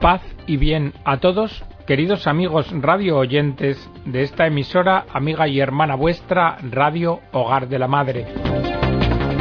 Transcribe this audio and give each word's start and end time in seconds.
Paz 0.00 0.22
y 0.46 0.58
bien 0.58 0.92
a 1.04 1.16
todos, 1.16 1.64
queridos 1.84 2.28
amigos 2.28 2.70
radio 2.70 3.18
oyentes 3.18 3.90
de 4.04 4.22
esta 4.22 4.46
emisora, 4.46 5.06
amiga 5.12 5.48
y 5.48 5.58
hermana 5.58 5.96
vuestra, 5.96 6.56
Radio 6.70 7.18
Hogar 7.32 7.68
de 7.68 7.80
la 7.80 7.88
Madre. 7.88 8.26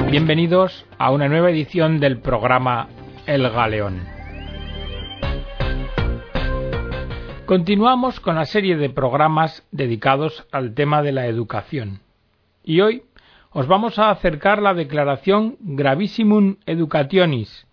Bienvenidos 0.09 0.87
a 0.97 1.11
una 1.11 1.27
nueva 1.27 1.51
edición 1.51 1.99
del 1.99 2.21
programa 2.21 2.87
El 3.27 3.47
Galeón. 3.51 4.01
Continuamos 7.45 8.19
con 8.19 8.33
la 8.33 8.45
serie 8.45 8.77
de 8.77 8.89
programas 8.89 9.63
dedicados 9.71 10.47
al 10.51 10.73
tema 10.73 11.03
de 11.03 11.11
la 11.11 11.27
educación. 11.27 11.99
Y 12.63 12.81
hoy 12.81 13.03
os 13.51 13.67
vamos 13.67 13.99
a 13.99 14.09
acercar 14.09 14.63
la 14.63 14.73
declaración 14.73 15.57
Gravissimum 15.59 16.55
Educationis 16.65 17.66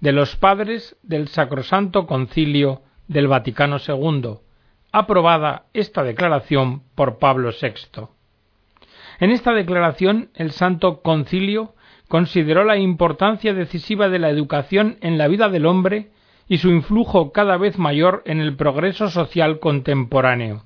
de 0.00 0.12
los 0.12 0.36
padres 0.36 0.96
del 1.02 1.28
Sacrosanto 1.28 2.06
Concilio 2.06 2.82
del 3.08 3.28
Vaticano 3.28 3.76
II, 3.86 4.38
aprobada 4.92 5.66
esta 5.72 6.02
declaración 6.02 6.82
por 6.94 7.18
Pablo 7.18 7.50
VI. 7.50 8.08
En 9.20 9.30
esta 9.30 9.52
declaración 9.52 10.30
el 10.34 10.50
Santo 10.52 11.02
Concilio 11.02 11.74
consideró 12.08 12.64
la 12.64 12.78
importancia 12.78 13.54
decisiva 13.54 14.08
de 14.08 14.18
la 14.18 14.30
educación 14.30 14.96
en 15.00 15.18
la 15.18 15.28
vida 15.28 15.48
del 15.48 15.66
hombre 15.66 16.10
y 16.48 16.58
su 16.58 16.70
influjo 16.70 17.30
cada 17.30 17.56
vez 17.56 17.78
mayor 17.78 18.22
en 18.26 18.40
el 18.40 18.56
progreso 18.56 19.10
social 19.10 19.60
contemporáneo. 19.60 20.64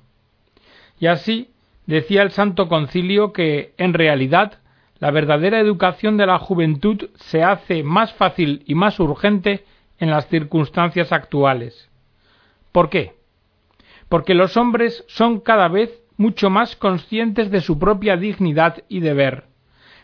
Y 0.99 1.07
así 1.07 1.51
decía 1.85 2.23
el 2.23 2.31
Santo 2.31 2.67
Concilio 2.67 3.33
que, 3.33 3.73
en 3.77 3.93
realidad, 3.93 4.59
la 4.99 5.11
verdadera 5.11 5.59
educación 5.59 6.17
de 6.17 6.25
la 6.25 6.39
juventud 6.39 7.09
se 7.15 7.43
hace 7.43 7.83
más 7.83 8.13
fácil 8.13 8.63
y 8.65 8.75
más 8.75 8.99
urgente 8.99 9.65
en 9.99 10.09
las 10.09 10.27
circunstancias 10.27 11.11
actuales. 11.11 11.89
¿Por 12.71 12.89
qué? 12.89 13.13
Porque 14.09 14.33
los 14.33 14.57
hombres 14.57 15.03
son 15.07 15.39
cada 15.39 15.67
vez 15.67 16.01
mucho 16.17 16.49
más 16.49 16.75
conscientes 16.75 17.51
de 17.51 17.61
su 17.61 17.77
propia 17.77 18.15
dignidad 18.15 18.83
y 18.87 19.01
deber, 19.01 19.45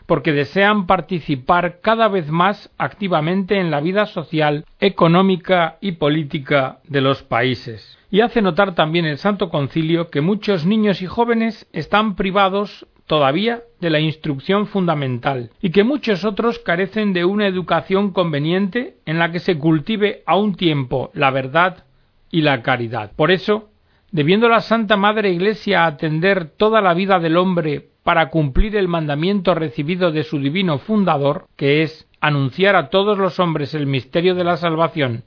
porque 0.06 0.32
desean 0.32 0.86
participar 0.86 1.80
cada 1.80 2.08
vez 2.08 2.30
más 2.30 2.70
activamente 2.76 3.58
en 3.58 3.70
la 3.70 3.80
vida 3.80 4.06
social, 4.06 4.66
económica 4.80 5.78
y 5.80 5.92
política 5.92 6.80
de 6.84 7.00
los 7.00 7.22
países. 7.22 7.98
Y 8.10 8.20
hace 8.20 8.42
notar 8.42 8.74
también 8.74 9.06
el 9.06 9.16
Santo 9.16 9.48
Concilio 9.48 10.10
que 10.10 10.20
muchos 10.20 10.66
niños 10.66 11.00
y 11.00 11.06
jóvenes 11.06 11.66
están 11.72 12.14
privados 12.14 12.86
todavía 13.12 13.64
de 13.78 13.90
la 13.90 14.00
instrucción 14.00 14.66
fundamental 14.66 15.50
y 15.60 15.68
que 15.68 15.84
muchos 15.84 16.24
otros 16.24 16.58
carecen 16.60 17.12
de 17.12 17.26
una 17.26 17.46
educación 17.46 18.10
conveniente 18.10 18.94
en 19.04 19.18
la 19.18 19.30
que 19.30 19.38
se 19.38 19.58
cultive 19.58 20.22
a 20.24 20.38
un 20.38 20.54
tiempo 20.54 21.10
la 21.12 21.30
verdad 21.30 21.84
y 22.30 22.40
la 22.40 22.62
caridad. 22.62 23.12
Por 23.14 23.30
eso, 23.30 23.68
debiendo 24.12 24.48
la 24.48 24.62
Santa 24.62 24.96
Madre 24.96 25.28
Iglesia 25.30 25.84
atender 25.84 26.52
toda 26.56 26.80
la 26.80 26.94
vida 26.94 27.20
del 27.20 27.36
hombre 27.36 27.90
para 28.02 28.30
cumplir 28.30 28.76
el 28.76 28.88
mandamiento 28.88 29.54
recibido 29.54 30.10
de 30.10 30.22
su 30.22 30.38
divino 30.38 30.78
fundador, 30.78 31.44
que 31.54 31.82
es 31.82 32.08
anunciar 32.18 32.76
a 32.76 32.88
todos 32.88 33.18
los 33.18 33.38
hombres 33.38 33.74
el 33.74 33.86
misterio 33.86 34.34
de 34.34 34.44
la 34.44 34.56
salvación 34.56 35.24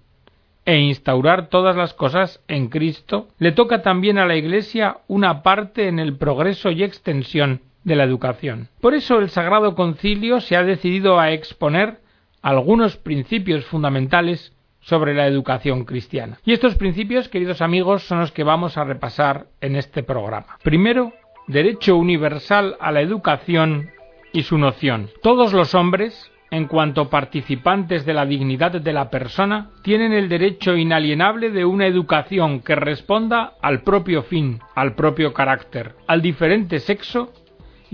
e 0.66 0.80
instaurar 0.80 1.49
todas 1.49 1.75
las 1.75 1.94
cosas 1.94 2.44
en 2.47 2.70
Cristo, 2.70 3.27
le 3.38 3.52
toca 3.52 3.83
también 3.83 4.17
a 4.17 4.25
la 4.25 4.38
Iglesia 4.38 4.97
una 5.08 5.44
parte 5.44 5.88
en 5.88 5.99
el 5.99 6.17
progreso 6.17 6.72
y 6.72 6.81
extensión 6.81 7.61
de 7.86 7.95
la 7.95 8.03
educación. 8.03 8.67
Por 8.81 8.94
eso 8.94 9.19
el 9.19 9.30
Sagrado 9.30 9.75
Concilio 9.75 10.41
se 10.41 10.58
ha 10.58 10.64
decidido 10.64 11.19
a 11.19 11.31
exponer 11.31 12.00
algunos 12.42 12.97
principios 12.97 13.64
fundamentales 13.66 14.52
sobre 14.81 15.16
la 15.16 15.25
educación 15.27 15.86
cristiana. 15.86 16.38
Y 16.45 16.53
estos 16.53 16.75
principios, 16.75 17.30
queridos 17.30 17.61
amigos, 17.61 18.03
son 18.03 18.19
los 18.19 18.31
que 18.31 18.44
vamos 18.44 18.77
a 18.77 18.83
repasar 18.83 19.47
en 19.61 19.75
este 19.75 20.03
programa. 20.03 20.58
Primero, 20.64 21.14
derecho 21.47 21.95
universal 21.95 22.75
a 22.80 22.92
la 22.92 23.02
educación 23.02 23.89
y 24.32 24.43
su 24.43 24.58
noción. 24.58 25.09
Todos 25.23 25.54
los 25.54 25.73
hombres, 25.73 26.32
en 26.52 26.65
cuanto 26.65 27.09
participantes 27.09 28.05
de 28.05 28.14
la 28.14 28.26
dignidad 28.26 28.73
de 28.73 28.93
la 28.93 29.09
persona, 29.09 29.71
tienen 29.82 30.14
el 30.14 30.30
derecho 30.30 30.76
inalienable 30.76 31.49
de 31.49 31.65
una 31.65 31.88
educación 31.88 32.61
que 32.61 32.76
responda 32.76 33.54
al 33.61 33.82
propio 33.82 34.21
fin, 34.21 34.59
al 34.76 34.93
propio 34.93 35.33
carácter, 35.33 35.95
al 36.08 36.21
diferente 36.21 36.80
sexo 36.80 37.32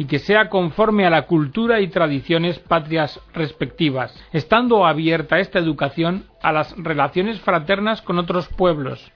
y 0.02 0.06
que 0.06 0.18
sea 0.18 0.50
conforme 0.50 1.06
a 1.06 1.12
la 1.12 1.28
cultura 1.28 1.80
y 1.80 1.88
tradiciones 1.88 2.58
patrias 2.58 3.20
respectivas, 3.36 4.12
estando 4.34 4.88
abierta 4.88 5.38
esta 5.38 5.60
educación 5.60 6.24
a 6.42 6.52
las 6.52 6.76
relaciones 6.76 7.40
fraternas 7.40 8.02
con 8.02 8.18
otros 8.18 8.48
pueblos, 8.48 9.12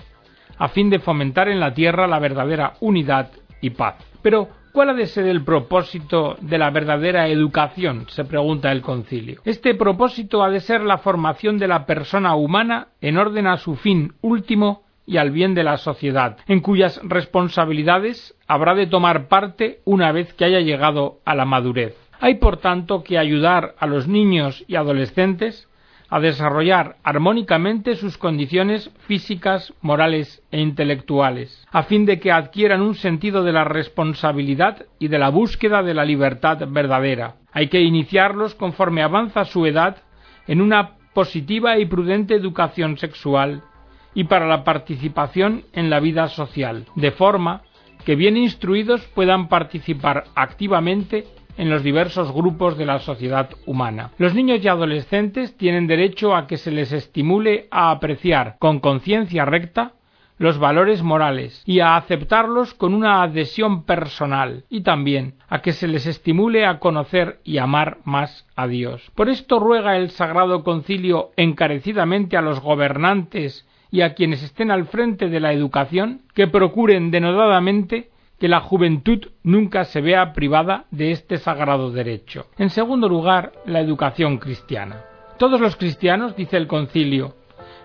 a 0.59 0.67
fin 0.67 0.91
de 0.91 0.99
fomentar 0.99 1.49
en 1.49 1.59
la 1.59 1.73
tierra 1.73 2.05
la 2.05 2.19
verdadera 2.19 2.73
unidad 2.81 3.31
y 3.61 3.71
paz. 3.71 3.95
Pero, 4.21 4.47
¿cuál 4.73 4.91
ha 4.91 4.93
de 4.93 5.07
ser 5.07 5.25
el 5.25 5.43
propósito 5.43 6.37
de 6.39 6.59
la 6.59 6.69
verdadera 6.69 7.29
educación? 7.29 8.05
se 8.09 8.23
pregunta 8.23 8.71
el 8.71 8.83
concilio. 8.83 9.41
Este 9.43 9.73
propósito 9.73 10.43
ha 10.43 10.51
de 10.51 10.59
ser 10.59 10.81
la 10.81 10.99
formación 10.99 11.57
de 11.57 11.67
la 11.67 11.87
persona 11.87 12.35
humana 12.35 12.89
en 13.01 13.17
orden 13.17 13.47
a 13.47 13.57
su 13.57 13.75
fin 13.75 14.13
último 14.21 14.84
y 15.05 15.17
al 15.17 15.31
bien 15.31 15.53
de 15.53 15.63
la 15.63 15.77
sociedad, 15.77 16.37
en 16.47 16.61
cuyas 16.61 16.99
responsabilidades 17.03 18.35
habrá 18.47 18.75
de 18.75 18.87
tomar 18.87 19.27
parte 19.27 19.79
una 19.85 20.11
vez 20.11 20.33
que 20.33 20.45
haya 20.45 20.59
llegado 20.59 21.19
a 21.25 21.35
la 21.35 21.45
madurez. 21.45 21.95
Hay, 22.19 22.35
por 22.35 22.57
tanto, 22.57 23.03
que 23.03 23.17
ayudar 23.17 23.75
a 23.77 23.87
los 23.87 24.07
niños 24.07 24.63
y 24.67 24.75
adolescentes 24.75 25.69
a 26.09 26.19
desarrollar 26.19 26.97
armónicamente 27.03 27.95
sus 27.95 28.17
condiciones 28.17 28.91
físicas, 29.07 29.73
morales 29.81 30.41
e 30.51 30.61
intelectuales, 30.61 31.65
a 31.71 31.83
fin 31.83 32.05
de 32.05 32.19
que 32.19 32.31
adquieran 32.31 32.81
un 32.81 32.95
sentido 32.95 33.43
de 33.43 33.51
la 33.51 33.63
responsabilidad 33.63 34.85
y 34.99 35.07
de 35.07 35.19
la 35.19 35.29
búsqueda 35.29 35.83
de 35.83 35.93
la 35.93 36.05
libertad 36.05 36.59
verdadera. 36.69 37.35
Hay 37.51 37.67
que 37.69 37.81
iniciarlos 37.81 38.55
conforme 38.55 39.01
avanza 39.01 39.45
su 39.45 39.65
edad 39.65 39.97
en 40.47 40.61
una 40.61 40.91
positiva 41.13 41.79
y 41.79 41.85
prudente 41.85 42.35
educación 42.35 42.97
sexual 42.97 43.63
y 44.15 44.23
para 44.23 44.47
la 44.47 44.63
participación 44.63 45.65
en 45.73 45.91
la 45.91 45.99
vida 45.99 46.27
social, 46.29 46.85
de 46.95 47.11
forma 47.11 47.61
que 48.05 48.15
bien 48.15 48.37
instruidos 48.37 49.01
puedan 49.13 49.47
participar 49.49 50.23
activamente 50.33 51.25
en 51.57 51.69
los 51.69 51.83
diversos 51.83 52.31
grupos 52.31 52.77
de 52.77 52.85
la 52.85 52.99
sociedad 52.99 53.49
humana. 53.65 54.11
Los 54.17 54.33
niños 54.33 54.63
y 54.63 54.67
adolescentes 54.67 55.55
tienen 55.57 55.87
derecho 55.87 56.35
a 56.35 56.47
que 56.47 56.57
se 56.57 56.71
les 56.71 56.91
estimule 56.91 57.67
a 57.71 57.91
apreciar 57.91 58.57
con 58.59 58.79
conciencia 58.79 59.45
recta 59.45 59.93
los 60.37 60.57
valores 60.57 61.01
morales 61.01 61.63
y 61.65 61.79
a 61.79 61.95
aceptarlos 61.95 62.73
con 62.73 62.93
una 62.93 63.23
adhesión 63.23 63.85
personal 63.85 64.65
y 64.69 64.81
también 64.81 65.35
a 65.47 65.61
que 65.61 65.71
se 65.71 65.87
les 65.87 66.05
estimule 66.05 66.65
a 66.65 66.79
conocer 66.79 67.39
y 67.45 67.57
amar 67.57 67.99
más 68.03 68.45
a 68.55 68.67
Dios. 68.67 69.01
Por 69.15 69.29
esto 69.29 69.59
ruega 69.59 69.95
el 69.95 70.09
Sagrado 70.09 70.63
Concilio 70.63 71.31
encarecidamente 71.37 72.35
a 72.35 72.41
los 72.41 72.59
gobernantes 72.59 73.65
y 73.95 74.01
a 74.01 74.13
quienes 74.13 74.43
estén 74.43 74.71
al 74.71 74.87
frente 74.87 75.29
de 75.29 75.39
la 75.39 75.53
educación 75.53 76.23
que 76.33 76.47
procuren 76.47 77.11
denodadamente 77.11 78.09
que 78.37 78.49
la 78.49 78.59
juventud 78.59 79.27
nunca 79.41 79.85
se 79.85 80.01
vea 80.01 80.33
privada 80.33 80.83
de 80.91 81.11
este 81.11 81.37
sagrado 81.37 81.91
derecho. 81.91 82.47
En 82.57 82.69
segundo 82.71 83.07
lugar, 83.07 83.53
la 83.65 83.79
educación 83.79 84.37
cristiana. 84.37 85.05
Todos 85.39 85.61
los 85.61 85.77
cristianos, 85.77 86.35
dice 86.35 86.57
el 86.57 86.67
concilio, 86.67 87.35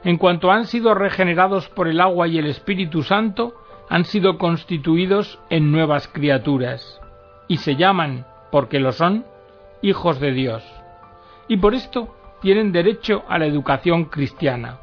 en 0.03 0.17
cuanto 0.17 0.51
han 0.51 0.67
sido 0.67 0.95
regenerados 0.95 1.69
por 1.69 1.87
el 1.87 2.01
agua 2.01 2.27
y 2.27 2.39
el 2.39 2.47
Espíritu 2.47 3.05
Santo, 3.05 3.55
han 3.89 4.05
sido 4.05 4.37
constituidos 4.37 5.39
en 5.49 5.71
nuevas 5.71 6.09
criaturas, 6.09 7.01
y 7.47 7.59
se 7.59 7.77
llaman, 7.77 8.27
porque 8.51 8.81
lo 8.81 8.91
son, 8.91 9.25
hijos 9.81 10.19
de 10.19 10.33
Dios. 10.33 10.65
Y 11.47 11.59
por 11.59 11.73
esto 11.73 12.17
tienen 12.43 12.73
derecho 12.73 13.23
a 13.29 13.39
la 13.39 13.47
educación 13.47 14.07
cristiana, 14.07 14.81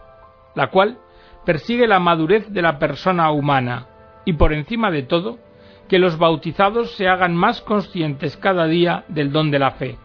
la 0.56 0.70
cual 0.70 1.00
persigue 1.48 1.88
la 1.88 2.02
madurez 2.02 2.50
de 2.50 2.62
la 2.62 2.78
persona 2.78 3.32
humana 3.32 3.88
y 4.26 4.34
por 4.34 4.52
encima 4.52 4.92
de 4.92 5.04
todo, 5.04 5.40
que 5.88 5.98
los 5.98 6.18
bautizados 6.18 6.92
se 6.98 7.08
hagan 7.08 7.38
más 7.38 7.62
conscientes 7.62 8.36
cada 8.36 8.68
día 8.68 9.06
del 9.08 9.32
don 9.32 9.50
de 9.50 9.58
la 9.58 9.72
fe, 9.72 9.98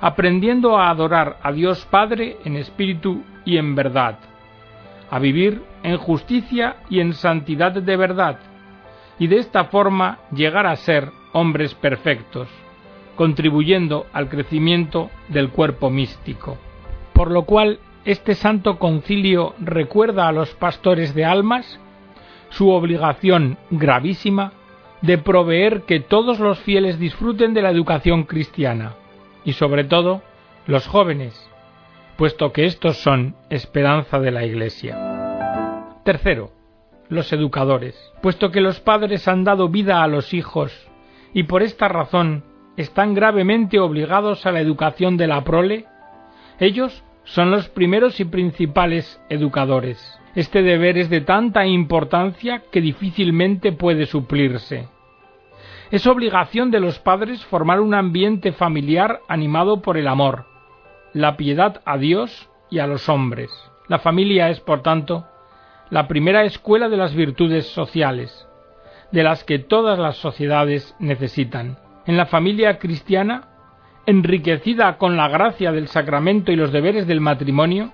aprendiendo 0.00 0.78
a 0.78 0.90
adorar 0.90 1.38
a 1.42 1.50
Dios 1.50 1.84
Padre 1.86 2.36
en 2.44 2.54
espíritu 2.54 3.24
y 3.44 3.56
en 3.56 3.74
verdad, 3.74 4.20
a 5.10 5.18
vivir 5.18 5.64
en 5.82 5.96
justicia 5.96 6.76
y 6.88 7.00
en 7.00 7.14
santidad 7.14 7.72
de 7.72 7.96
verdad, 7.96 8.38
y 9.18 9.26
de 9.26 9.38
esta 9.38 9.64
forma 9.64 10.18
llegar 10.30 10.68
a 10.68 10.76
ser 10.76 11.10
hombres 11.32 11.74
perfectos, 11.74 12.46
contribuyendo 13.16 14.06
al 14.12 14.28
crecimiento 14.28 15.10
del 15.26 15.50
cuerpo 15.50 15.90
místico. 15.90 16.56
Por 17.14 17.32
lo 17.32 17.42
cual 17.42 17.80
este 18.08 18.34
santo 18.34 18.78
concilio 18.78 19.54
recuerda 19.58 20.28
a 20.28 20.32
los 20.32 20.54
pastores 20.54 21.14
de 21.14 21.26
almas 21.26 21.78
su 22.48 22.70
obligación 22.70 23.58
gravísima 23.70 24.54
de 25.02 25.18
proveer 25.18 25.82
que 25.82 26.00
todos 26.00 26.40
los 26.40 26.58
fieles 26.60 26.98
disfruten 26.98 27.52
de 27.52 27.60
la 27.60 27.68
educación 27.68 28.22
cristiana, 28.24 28.94
y 29.44 29.52
sobre 29.52 29.84
todo 29.84 30.22
los 30.66 30.86
jóvenes, 30.86 31.38
puesto 32.16 32.50
que 32.50 32.64
estos 32.64 32.96
son 32.96 33.36
esperanza 33.50 34.18
de 34.18 34.30
la 34.30 34.46
Iglesia. 34.46 36.00
Tercero, 36.02 36.50
los 37.10 37.30
educadores. 37.34 37.94
Puesto 38.22 38.50
que 38.50 38.62
los 38.62 38.80
padres 38.80 39.28
han 39.28 39.44
dado 39.44 39.68
vida 39.68 40.02
a 40.02 40.08
los 40.08 40.32
hijos 40.32 40.72
y 41.34 41.42
por 41.42 41.62
esta 41.62 41.88
razón 41.88 42.42
están 42.78 43.12
gravemente 43.12 43.78
obligados 43.78 44.46
a 44.46 44.52
la 44.52 44.60
educación 44.60 45.18
de 45.18 45.26
la 45.26 45.44
prole, 45.44 45.84
ellos 46.58 47.04
son 47.28 47.50
los 47.50 47.68
primeros 47.68 48.20
y 48.20 48.24
principales 48.24 49.20
educadores. 49.28 49.98
Este 50.34 50.62
deber 50.62 50.96
es 50.96 51.10
de 51.10 51.20
tanta 51.20 51.66
importancia 51.66 52.62
que 52.72 52.80
difícilmente 52.80 53.72
puede 53.72 54.06
suplirse. 54.06 54.88
Es 55.90 56.06
obligación 56.06 56.70
de 56.70 56.80
los 56.80 56.98
padres 56.98 57.44
formar 57.44 57.80
un 57.80 57.92
ambiente 57.92 58.52
familiar 58.52 59.20
animado 59.28 59.82
por 59.82 59.98
el 59.98 60.08
amor, 60.08 60.46
la 61.12 61.36
piedad 61.36 61.82
a 61.84 61.98
Dios 61.98 62.48
y 62.70 62.78
a 62.78 62.86
los 62.86 63.10
hombres. 63.10 63.50
La 63.88 63.98
familia 63.98 64.48
es, 64.48 64.60
por 64.60 64.82
tanto, 64.82 65.26
la 65.90 66.08
primera 66.08 66.44
escuela 66.44 66.88
de 66.88 66.96
las 66.96 67.14
virtudes 67.14 67.66
sociales, 67.66 68.48
de 69.12 69.22
las 69.22 69.44
que 69.44 69.58
todas 69.58 69.98
las 69.98 70.16
sociedades 70.16 70.94
necesitan. 70.98 71.78
En 72.06 72.16
la 72.16 72.24
familia 72.24 72.78
cristiana, 72.78 73.47
enriquecida 74.08 74.96
con 74.96 75.18
la 75.18 75.28
gracia 75.28 75.70
del 75.70 75.88
sacramento 75.88 76.50
y 76.50 76.56
los 76.56 76.72
deberes 76.72 77.06
del 77.06 77.20
matrimonio, 77.20 77.92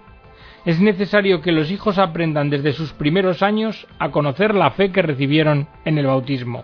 es 0.65 0.81
necesario 0.81 1.41
que 1.41 1.51
los 1.51 1.73
hijos 1.73 1.99
aprendan 1.99 2.51
desde 2.51 2.73
sus 2.73 2.93
primeros 2.93 3.43
años 3.43 3.89
a 3.99 4.13
conocer 4.13 4.55
la 4.55 4.71
fe 4.71 4.93
que 4.93 5.03
recibieron 5.03 5.67
en 5.85 5.99
el 5.99 6.07
bautismo. 6.07 6.63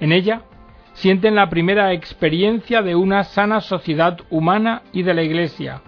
En 0.00 0.10
ella 0.10 0.42
sienten 0.92 1.36
la 1.36 1.50
primera 1.50 1.92
experiencia 1.92 2.82
de 2.82 2.96
una 2.96 3.22
sana 3.22 3.60
sociedad 3.60 4.18
humana 4.28 4.82
y 4.92 5.04
de 5.04 5.14
la 5.14 5.22
Iglesia, 5.22 5.80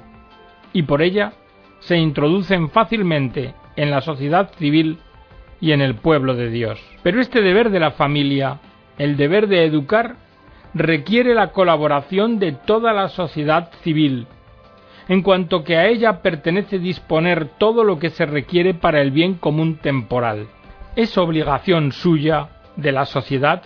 y 0.72 0.84
por 0.84 1.02
ella 1.02 1.32
se 1.80 1.96
introducen 1.96 2.70
fácilmente 2.70 3.52
en 3.74 3.90
la 3.90 4.00
sociedad 4.00 4.52
civil 4.58 4.98
y 5.60 5.72
en 5.72 5.80
el 5.80 5.96
pueblo 5.96 6.36
de 6.36 6.50
Dios. 6.50 6.80
Pero 7.02 7.20
este 7.20 7.42
deber 7.42 7.70
de 7.70 7.80
la 7.80 7.90
familia, 7.90 8.60
el 8.96 9.16
deber 9.16 9.48
de 9.48 9.64
educar, 9.64 10.23
requiere 10.74 11.34
la 11.34 11.52
colaboración 11.52 12.38
de 12.38 12.52
toda 12.52 12.92
la 12.92 13.08
sociedad 13.08 13.70
civil, 13.82 14.26
en 15.08 15.22
cuanto 15.22 15.62
que 15.62 15.76
a 15.76 15.86
ella 15.86 16.20
pertenece 16.20 16.78
disponer 16.78 17.48
todo 17.58 17.84
lo 17.84 17.98
que 17.98 18.10
se 18.10 18.26
requiere 18.26 18.74
para 18.74 19.00
el 19.00 19.10
bien 19.10 19.34
común 19.34 19.76
temporal. 19.76 20.48
Es 20.96 21.16
obligación 21.16 21.92
suya, 21.92 22.48
de 22.76 22.90
la 22.90 23.04
sociedad, 23.04 23.62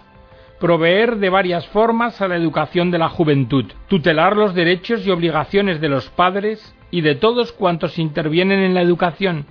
proveer 0.61 1.17
de 1.17 1.31
varias 1.31 1.67
formas 1.69 2.21
a 2.21 2.29
la 2.29 2.37
educación 2.37 2.91
de 2.91 2.99
la 2.99 3.09
juventud, 3.09 3.65
tutelar 3.89 4.37
los 4.37 4.55
derechos 4.55 5.07
y 5.07 5.11
obligaciones 5.11 5.81
de 5.81 5.89
los 5.89 6.11
padres 6.11 6.75
y 6.91 7.01
de 7.01 7.15
todos 7.15 7.53
cuantos 7.53 7.99
intervienen 7.99 8.61
en 8.61 8.75
la 8.75 8.83
educación, 8.83 9.47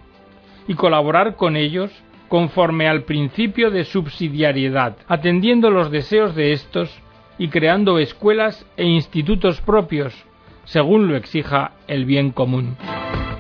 y 0.68 0.76
colaborar 0.76 1.36
con 1.36 1.56
ellos 1.56 1.92
conforme 2.28 2.88
al 2.88 3.04
principio 3.04 3.72
de 3.72 3.86
subsidiariedad, 3.86 4.98
atendiendo 5.08 5.72
los 5.72 5.90
deseos 5.90 6.36
de 6.36 6.52
estos 6.52 7.02
y 7.38 7.50
creando 7.50 8.00
escuelas 8.00 8.66
e 8.78 8.86
institutos 8.86 9.62
propios, 9.62 10.14
según 10.66 11.08
lo 11.08 11.16
exija 11.16 11.72
el 11.88 12.06
bien 12.06 12.32
común. 12.32 12.76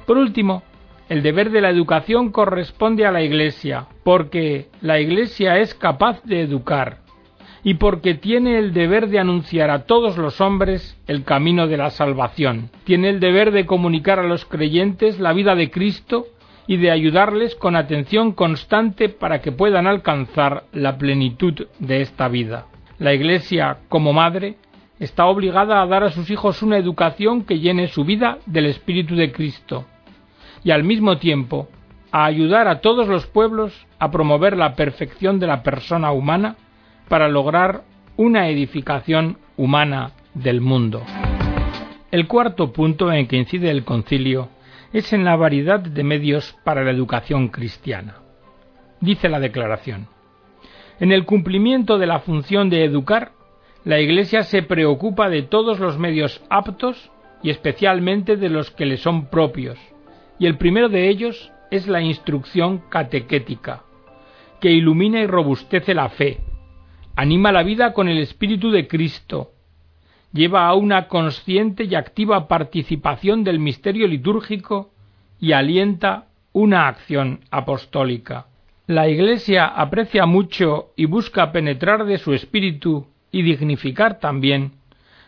Por 0.05 0.17
último, 0.17 0.63
el 1.09 1.23
deber 1.23 1.51
de 1.51 1.61
la 1.61 1.69
educación 1.69 2.31
corresponde 2.31 3.05
a 3.05 3.11
la 3.11 3.21
Iglesia, 3.21 3.87
porque 4.03 4.67
la 4.81 4.99
Iglesia 4.99 5.57
es 5.57 5.73
capaz 5.73 6.21
de 6.23 6.41
educar, 6.41 6.99
y 7.63 7.75
porque 7.75 8.13
tiene 8.13 8.59
el 8.59 8.73
deber 8.73 9.07
de 9.09 9.19
anunciar 9.19 9.69
a 9.69 9.85
todos 9.85 10.17
los 10.17 10.41
hombres 10.41 10.97
el 11.07 11.23
camino 11.23 11.67
de 11.67 11.77
la 11.77 11.89
salvación. 11.89 12.69
Tiene 12.83 13.09
el 13.09 13.19
deber 13.19 13.51
de 13.51 13.65
comunicar 13.65 14.19
a 14.19 14.27
los 14.27 14.45
creyentes 14.45 15.19
la 15.19 15.33
vida 15.33 15.55
de 15.55 15.71
Cristo 15.71 16.27
y 16.67 16.77
de 16.77 16.91
ayudarles 16.91 17.55
con 17.55 17.75
atención 17.75 18.33
constante 18.33 19.09
para 19.09 19.41
que 19.41 19.51
puedan 19.51 19.87
alcanzar 19.87 20.65
la 20.73 20.97
plenitud 20.97 21.67
de 21.79 22.01
esta 22.01 22.27
vida. 22.27 22.67
La 22.99 23.13
Iglesia, 23.13 23.77
como 23.89 24.11
madre, 24.11 24.55
está 24.99 25.25
obligada 25.27 25.81
a 25.81 25.85
dar 25.85 26.03
a 26.03 26.11
sus 26.11 26.29
hijos 26.31 26.63
una 26.63 26.77
educación 26.77 27.43
que 27.43 27.59
llene 27.59 27.87
su 27.87 28.03
vida 28.03 28.39
del 28.47 28.65
Espíritu 28.65 29.15
de 29.15 29.31
Cristo, 29.31 29.85
y 30.63 30.71
al 30.71 30.83
mismo 30.83 31.17
tiempo 31.17 31.67
a 32.11 32.25
ayudar 32.25 32.67
a 32.67 32.81
todos 32.81 33.07
los 33.07 33.27
pueblos 33.27 33.85
a 33.99 34.09
promover 34.09 34.57
la 34.57 34.75
perfección 34.75 35.39
de 35.39 35.47
la 35.47 35.61
persona 35.61 36.11
humana 36.11 36.55
para 37.07 37.27
lograr 37.27 37.83
una 38.15 38.49
edificación 38.49 39.37
humana 39.57 40.11
del 40.33 40.61
mundo. 40.61 41.03
El 42.09 42.27
cuarto 42.27 42.73
punto 42.73 43.11
en 43.11 43.27
que 43.27 43.37
incide 43.37 43.69
el 43.69 43.83
concilio 43.83 44.49
es 44.93 45.13
en 45.13 45.23
la 45.23 45.35
variedad 45.35 45.79
de 45.79 46.03
medios 46.03 46.57
para 46.63 46.83
la 46.83 46.91
educación 46.91 47.49
cristiana. 47.49 48.15
Dice 48.99 49.29
la 49.29 49.39
declaración. 49.39 50.07
En 50.99 51.11
el 51.11 51.25
cumplimiento 51.25 51.99
de 51.99 52.07
la 52.07 52.19
función 52.19 52.69
de 52.69 52.83
educar, 52.83 53.33
la 53.85 53.99
Iglesia 53.99 54.43
se 54.43 54.63
preocupa 54.63 55.29
de 55.29 55.43
todos 55.43 55.79
los 55.79 55.99
medios 55.99 56.41
aptos 56.49 57.11
y 57.43 57.51
especialmente 57.51 58.35
de 58.35 58.49
los 58.49 58.71
que 58.71 58.87
le 58.87 58.97
son 58.97 59.27
propios, 59.27 59.77
y 60.39 60.47
el 60.47 60.57
primero 60.57 60.89
de 60.89 61.07
ellos 61.07 61.51
es 61.69 61.87
la 61.87 62.01
instrucción 62.01 62.81
catequética, 62.89 63.83
que 64.59 64.71
ilumina 64.71 65.19
y 65.19 65.27
robustece 65.27 65.93
la 65.93 66.09
fe, 66.09 66.39
anima 67.15 67.51
la 67.51 67.61
vida 67.61 67.93
con 67.93 68.09
el 68.09 68.17
Espíritu 68.17 68.71
de 68.71 68.87
Cristo, 68.87 69.51
lleva 70.33 70.67
a 70.67 70.73
una 70.73 71.07
consciente 71.07 71.83
y 71.83 71.93
activa 71.93 72.47
participación 72.47 73.43
del 73.43 73.59
misterio 73.59 74.07
litúrgico 74.07 74.91
y 75.39 75.51
alienta 75.51 76.25
una 76.53 76.87
acción 76.87 77.41
apostólica. 77.51 78.46
La 78.87 79.09
Iglesia 79.09 79.65
aprecia 79.65 80.25
mucho 80.25 80.93
y 80.95 81.07
busca 81.07 81.51
penetrar 81.51 82.05
de 82.05 82.17
su 82.17 82.33
espíritu 82.33 83.05
y 83.33 83.41
dignificar 83.41 84.19
también 84.19 84.75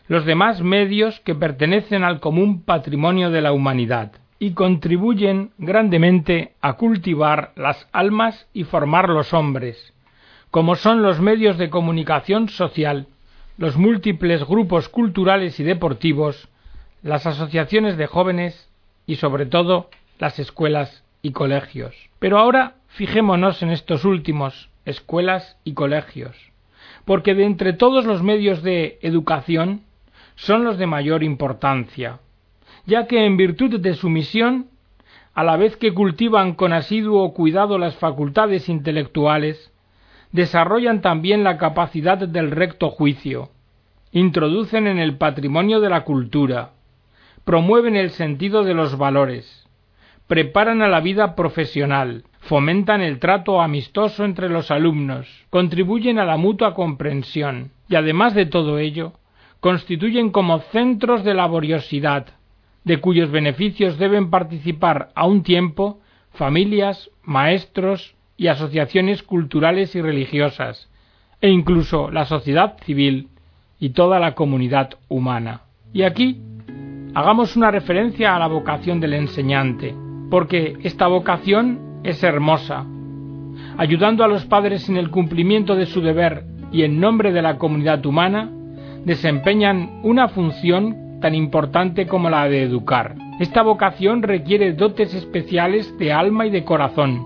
los 0.07 0.23
demás 0.23 0.61
medios 0.61 1.19
que 1.19 1.35
pertenecen 1.35 2.05
al 2.05 2.21
común 2.21 2.63
patrimonio 2.63 3.31
de 3.31 3.41
la 3.41 3.51
humanidad 3.51 4.13
y 4.39 4.53
contribuyen 4.53 5.51
grandemente 5.57 6.53
a 6.61 6.77
cultivar 6.77 7.51
las 7.57 7.85
almas 7.91 8.47
y 8.53 8.63
formar 8.63 9.09
los 9.09 9.33
hombres, 9.33 9.93
como 10.51 10.77
son 10.77 11.01
los 11.01 11.19
medios 11.19 11.57
de 11.57 11.69
comunicación 11.69 12.47
social, 12.47 13.07
los 13.57 13.75
múltiples 13.75 14.45
grupos 14.45 14.87
culturales 14.87 15.59
y 15.59 15.63
deportivos, 15.65 16.47
las 17.03 17.25
asociaciones 17.25 17.97
de 17.97 18.07
jóvenes 18.07 18.69
y 19.05 19.17
sobre 19.17 19.45
todo 19.45 19.89
las 20.17 20.39
escuelas 20.39 21.03
y 21.21 21.33
colegios. 21.33 21.93
Pero 22.19 22.39
ahora 22.39 22.75
fijémonos 22.89 23.61
en 23.63 23.69
estos 23.69 24.03
últimos, 24.03 24.69
escuelas 24.85 25.57
y 25.63 25.73
colegios, 25.73 26.35
porque 27.05 27.35
de 27.35 27.45
entre 27.45 27.73
todos 27.73 28.05
los 28.05 28.23
medios 28.23 28.61
de 28.63 28.99
educación 29.01 29.83
son 30.35 30.63
los 30.63 30.77
de 30.77 30.87
mayor 30.87 31.23
importancia, 31.23 32.19
ya 32.85 33.07
que 33.07 33.25
en 33.25 33.37
virtud 33.37 33.79
de 33.79 33.93
su 33.93 34.09
misión, 34.09 34.67
a 35.33 35.43
la 35.43 35.57
vez 35.57 35.77
que 35.77 35.93
cultivan 35.93 36.55
con 36.55 36.73
asiduo 36.73 37.33
cuidado 37.33 37.77
las 37.77 37.95
facultades 37.95 38.67
intelectuales, 38.67 39.71
desarrollan 40.31 41.01
también 41.01 41.43
la 41.43 41.57
capacidad 41.57 42.17
del 42.17 42.51
recto 42.51 42.89
juicio, 42.89 43.49
introducen 44.11 44.87
en 44.87 44.97
el 44.97 45.17
patrimonio 45.17 45.79
de 45.79 45.89
la 45.89 46.03
cultura, 46.03 46.71
promueven 47.45 47.95
el 47.95 48.11
sentido 48.11 48.63
de 48.63 48.73
los 48.73 48.97
valores, 48.97 49.68
preparan 50.29 50.83
a 50.83 50.87
la 50.87 50.99
vida 50.99 51.35
profesional, 51.35 52.23
fomentan 52.39 53.01
el 53.01 53.17
trato 53.17 53.61
amistoso 53.61 54.23
entre 54.23 54.47
los 54.47 54.69
alumnos, 54.69 55.27
contribuyen 55.49 56.19
a 56.19 56.23
la 56.23 56.37
mutua 56.37 56.75
comprensión 56.75 57.71
y 57.89 57.95
además 57.95 58.35
de 58.35 58.45
todo 58.45 58.77
ello, 58.77 59.13
constituyen 59.59 60.29
como 60.29 60.59
centros 60.59 61.23
de 61.23 61.33
laboriosidad, 61.33 62.27
de 62.83 62.97
cuyos 62.97 63.31
beneficios 63.31 63.97
deben 63.97 64.29
participar 64.29 65.09
a 65.15 65.25
un 65.25 65.41
tiempo 65.41 65.99
familias, 66.31 67.09
maestros, 67.23 68.13
y 68.37 68.47
asociaciones 68.47 69.23
culturales 69.23 69.95
y 69.95 70.01
religiosas, 70.01 70.89
e 71.41 71.49
incluso 71.49 72.11
la 72.11 72.25
sociedad 72.25 72.77
civil 72.85 73.29
y 73.79 73.89
toda 73.89 74.19
la 74.19 74.35
comunidad 74.35 74.91
humana. 75.09 75.63
Y 75.91 76.03
aquí 76.03 76.39
hagamos 77.15 77.57
una 77.57 77.71
referencia 77.71 78.35
a 78.35 78.39
la 78.39 78.47
vocación 78.47 79.01
del 79.01 79.15
enseñante, 79.15 79.93
porque 80.29 80.77
esta 80.83 81.07
vocación 81.07 82.01
es 82.03 82.23
hermosa. 82.23 82.85
Ayudando 83.77 84.23
a 84.23 84.27
los 84.27 84.45
padres 84.45 84.89
en 84.89 84.97
el 84.97 85.09
cumplimiento 85.09 85.75
de 85.75 85.85
su 85.85 86.01
deber 86.01 86.45
y 86.71 86.83
en 86.83 86.99
nombre 86.99 87.31
de 87.31 87.41
la 87.41 87.57
comunidad 87.57 88.05
humana, 88.05 88.51
desempeñan 89.05 90.01
una 90.03 90.27
función 90.27 91.19
tan 91.21 91.35
importante 91.35 92.07
como 92.07 92.29
la 92.29 92.47
de 92.47 92.63
educar. 92.63 93.15
Esta 93.39 93.61
vocación 93.61 94.21
requiere 94.21 94.73
dotes 94.73 95.13
especiales 95.13 95.97
de 95.97 96.11
alma 96.11 96.45
y 96.45 96.49
de 96.49 96.63
corazón, 96.63 97.25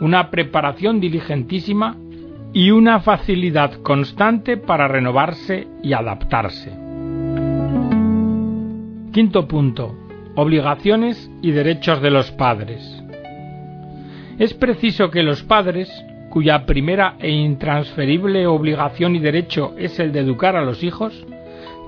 una 0.00 0.30
preparación 0.30 1.00
diligentísima 1.00 1.96
y 2.52 2.70
una 2.70 3.00
facilidad 3.00 3.74
constante 3.82 4.56
para 4.56 4.88
renovarse 4.88 5.66
y 5.82 5.92
adaptarse. 5.94 6.72
Quinto 9.12 9.46
punto. 9.46 10.01
Obligaciones 10.34 11.30
y 11.42 11.50
derechos 11.50 12.00
de 12.00 12.10
los 12.10 12.30
padres. 12.30 12.80
es 14.38 14.54
preciso 14.54 15.10
que 15.10 15.22
los 15.22 15.42
padres, 15.42 15.90
cuya 16.30 16.64
primera 16.64 17.16
e 17.20 17.28
intransferible 17.28 18.46
obligación 18.46 19.14
y 19.14 19.18
derecho 19.18 19.74
es 19.76 19.98
el 20.00 20.10
de 20.10 20.20
educar 20.20 20.56
a 20.56 20.64
los 20.64 20.82
hijos, 20.82 21.26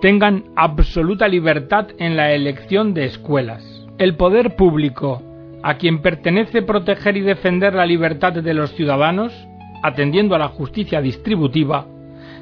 tengan 0.02 0.44
absoluta 0.56 1.26
libertad 1.26 1.86
en 1.98 2.16
la 2.16 2.32
elección 2.32 2.92
de 2.92 3.06
escuelas. 3.06 3.64
El 3.96 4.16
poder 4.16 4.56
público, 4.56 5.22
a 5.62 5.78
quien 5.78 6.02
pertenece 6.02 6.60
proteger 6.60 7.16
y 7.16 7.22
defender 7.22 7.72
la 7.72 7.86
libertad 7.86 8.34
de 8.34 8.52
los 8.52 8.74
ciudadanos, 8.74 9.32
atendiendo 9.82 10.34
a 10.34 10.38
la 10.38 10.48
justicia 10.48 11.00
distributiva, 11.00 11.86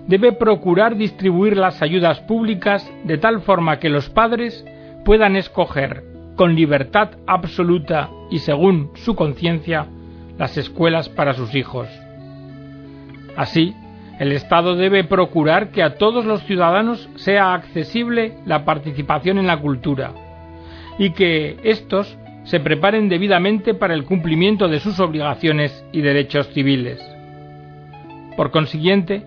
debe 0.09 0.33
procurar 0.33 0.97
distribuir 0.97 1.57
las 1.57 1.81
ayudas 1.81 2.19
públicas 2.23 2.93
de 3.05 3.19
tal 3.19 3.43
forma 3.43 3.79
que 3.79 3.89
los 3.89 4.11
padres 4.11 4.67
puedan 5.05 5.37
escoger 5.37 6.05
con 6.37 6.55
libertad 6.55 7.11
absoluta 7.27 8.11
y 8.31 8.39
según 8.39 8.91
su 8.95 9.15
conciencia 9.15 9.87
las 10.39 10.57
escuelas 10.57 11.09
para 11.09 11.35
sus 11.35 11.55
hijos. 11.55 11.89
Así, 13.37 13.75
el 14.19 14.33
Estado 14.33 14.77
debe 14.77 15.05
procurar 15.05 15.71
que 15.71 15.83
a 15.83 15.97
todos 15.97 16.25
los 16.25 16.43
ciudadanos 16.45 17.09
sea 17.17 17.55
accesible 17.55 18.35
la 18.47 18.65
participación 18.65 19.39
en 19.39 19.47
la 19.47 19.59
cultura 19.59 20.13
y 20.99 21.11
que 21.11 21.59
éstos 21.65 22.19
se 22.45 22.61
preparen 22.61 23.09
debidamente 23.09 23.75
para 23.75 23.95
el 23.95 24.05
cumplimiento 24.05 24.69
de 24.69 24.81
sus 24.81 25.01
obligaciones 25.01 25.85
y 25.93 26.01
derechos 26.01 26.49
civiles. 26.49 27.01
Por 28.37 28.51
consiguiente, 28.51 29.25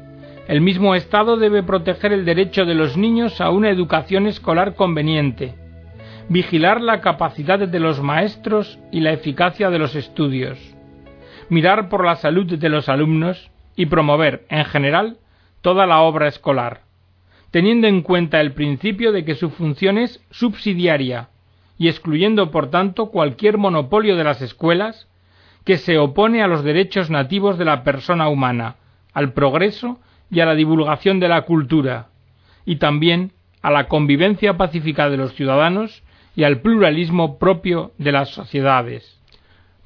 el 0.48 0.62
mismo 0.62 0.96
Estado 0.96 1.38
debe 1.38 1.64
proteger 1.64 2.14
el 2.14 2.26
derecho 2.26 2.66
de 2.66 2.76
los 2.76 2.98
niños 2.98 3.42
a 3.42 3.50
una 3.50 3.70
educación 3.70 4.28
escolar 4.28 4.76
conveniente, 4.76 5.56
vigilar 6.30 6.82
la 6.82 7.02
capacidad 7.02 7.60
de 7.60 7.80
los 7.80 8.02
maestros 8.02 8.80
y 8.92 9.02
la 9.02 9.12
eficacia 9.12 9.70
de 9.70 9.78
los 9.78 9.96
estudios, 9.96 10.58
mirar 11.50 11.88
por 11.90 12.04
la 12.04 12.16
salud 12.16 12.58
de 12.58 12.70
los 12.70 12.90
alumnos 12.90 13.52
y 13.76 13.86
promover, 13.86 14.46
en 14.50 14.66
general, 14.66 15.18
toda 15.62 15.86
la 15.86 16.02
obra 16.02 16.28
escolar, 16.28 16.82
teniendo 17.52 17.88
en 17.88 18.02
cuenta 18.02 18.42
el 18.42 18.54
principio 18.54 19.12
de 19.12 19.24
que 19.24 19.36
su 19.36 19.50
función 19.52 19.98
es 19.98 20.24
subsidiaria 20.32 21.30
y 21.78 21.90
excluyendo, 21.90 22.52
por 22.52 22.70
tanto, 22.72 23.12
cualquier 23.12 23.58
monopolio 23.58 24.16
de 24.16 24.24
las 24.24 24.42
escuelas 24.42 25.08
que 25.64 25.78
se 25.78 25.98
opone 25.98 26.42
a 26.42 26.48
los 26.48 26.64
derechos 26.64 27.10
nativos 27.10 27.58
de 27.58 27.66
la 27.66 27.84
persona 27.84 28.30
humana, 28.30 28.78
al 29.14 29.34
progreso 29.34 30.00
y 30.32 30.40
a 30.40 30.46
la 30.46 30.56
divulgación 30.56 31.20
de 31.20 31.28
la 31.28 31.42
cultura, 31.42 32.08
y 32.66 32.78
también 32.78 33.34
a 33.62 33.72
la 33.72 33.88
convivencia 33.88 34.58
pacífica 34.58 35.10
de 35.10 35.18
los 35.18 35.34
ciudadanos 35.34 36.04
y 36.36 36.44
al 36.44 36.62
pluralismo 36.62 37.38
propio 37.38 37.92
de 37.98 38.12
las 38.12 38.30
sociedades. 38.30 39.20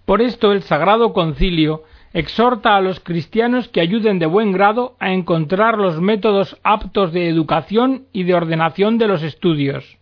Por 0.05 0.21
esto 0.21 0.51
el 0.51 0.63
Sagrado 0.63 1.13
Concilio 1.13 1.83
exhorta 2.13 2.75
a 2.75 2.81
los 2.81 2.99
cristianos 2.99 3.69
que 3.69 3.81
ayuden 3.81 4.17
de 4.17 4.25
buen 4.25 4.51
grado 4.51 4.95
a 4.99 5.13
encontrar 5.13 5.77
los 5.77 6.01
métodos 6.01 6.57
aptos 6.63 7.13
de 7.13 7.29
educación 7.29 8.05
y 8.11 8.23
de 8.23 8.33
ordenación 8.33 8.97
de 8.97 9.07
los 9.07 9.21
estudios, 9.21 9.99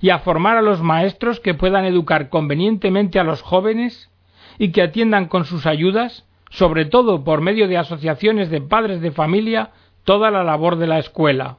y 0.00 0.10
a 0.10 0.20
formar 0.20 0.56
a 0.56 0.62
los 0.62 0.82
maestros 0.82 1.40
que 1.40 1.54
puedan 1.54 1.84
educar 1.84 2.30
convenientemente 2.30 3.18
a 3.18 3.24
los 3.24 3.42
jóvenes 3.42 4.10
y 4.58 4.72
que 4.72 4.82
atiendan 4.82 5.26
con 5.26 5.44
sus 5.44 5.66
ayudas, 5.66 6.26
sobre 6.50 6.86
todo 6.86 7.24
por 7.24 7.40
medio 7.40 7.68
de 7.68 7.78
asociaciones 7.78 8.50
de 8.50 8.60
padres 8.60 9.00
de 9.00 9.12
familia, 9.12 9.70
toda 10.04 10.30
la 10.30 10.44
labor 10.44 10.76
de 10.76 10.86
la 10.86 10.98
escuela. 10.98 11.58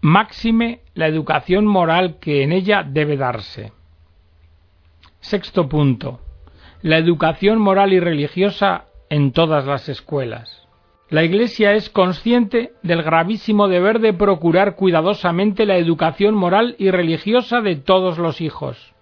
Máxime 0.00 0.82
la 0.94 1.08
educación 1.08 1.66
moral 1.66 2.18
que 2.20 2.44
en 2.44 2.52
ella 2.52 2.84
debe 2.84 3.16
darse. 3.16 3.72
Sexto 5.18 5.68
punto. 5.68 6.20
La 6.82 6.98
educación 6.98 7.58
moral 7.58 7.92
y 7.92 7.98
religiosa 7.98 8.84
en 9.10 9.32
todas 9.32 9.66
las 9.66 9.88
escuelas. 9.88 10.68
La 11.10 11.24
Iglesia 11.24 11.72
es 11.72 11.90
consciente 11.90 12.74
del 12.84 13.02
gravísimo 13.02 13.66
deber 13.66 13.98
de 13.98 14.12
procurar 14.12 14.76
cuidadosamente 14.76 15.66
la 15.66 15.78
educación 15.78 16.34
moral 16.34 16.76
y 16.78 16.92
religiosa 16.92 17.60
de 17.60 17.74
todos 17.74 18.18
los 18.18 18.40
hijos, 18.40 18.94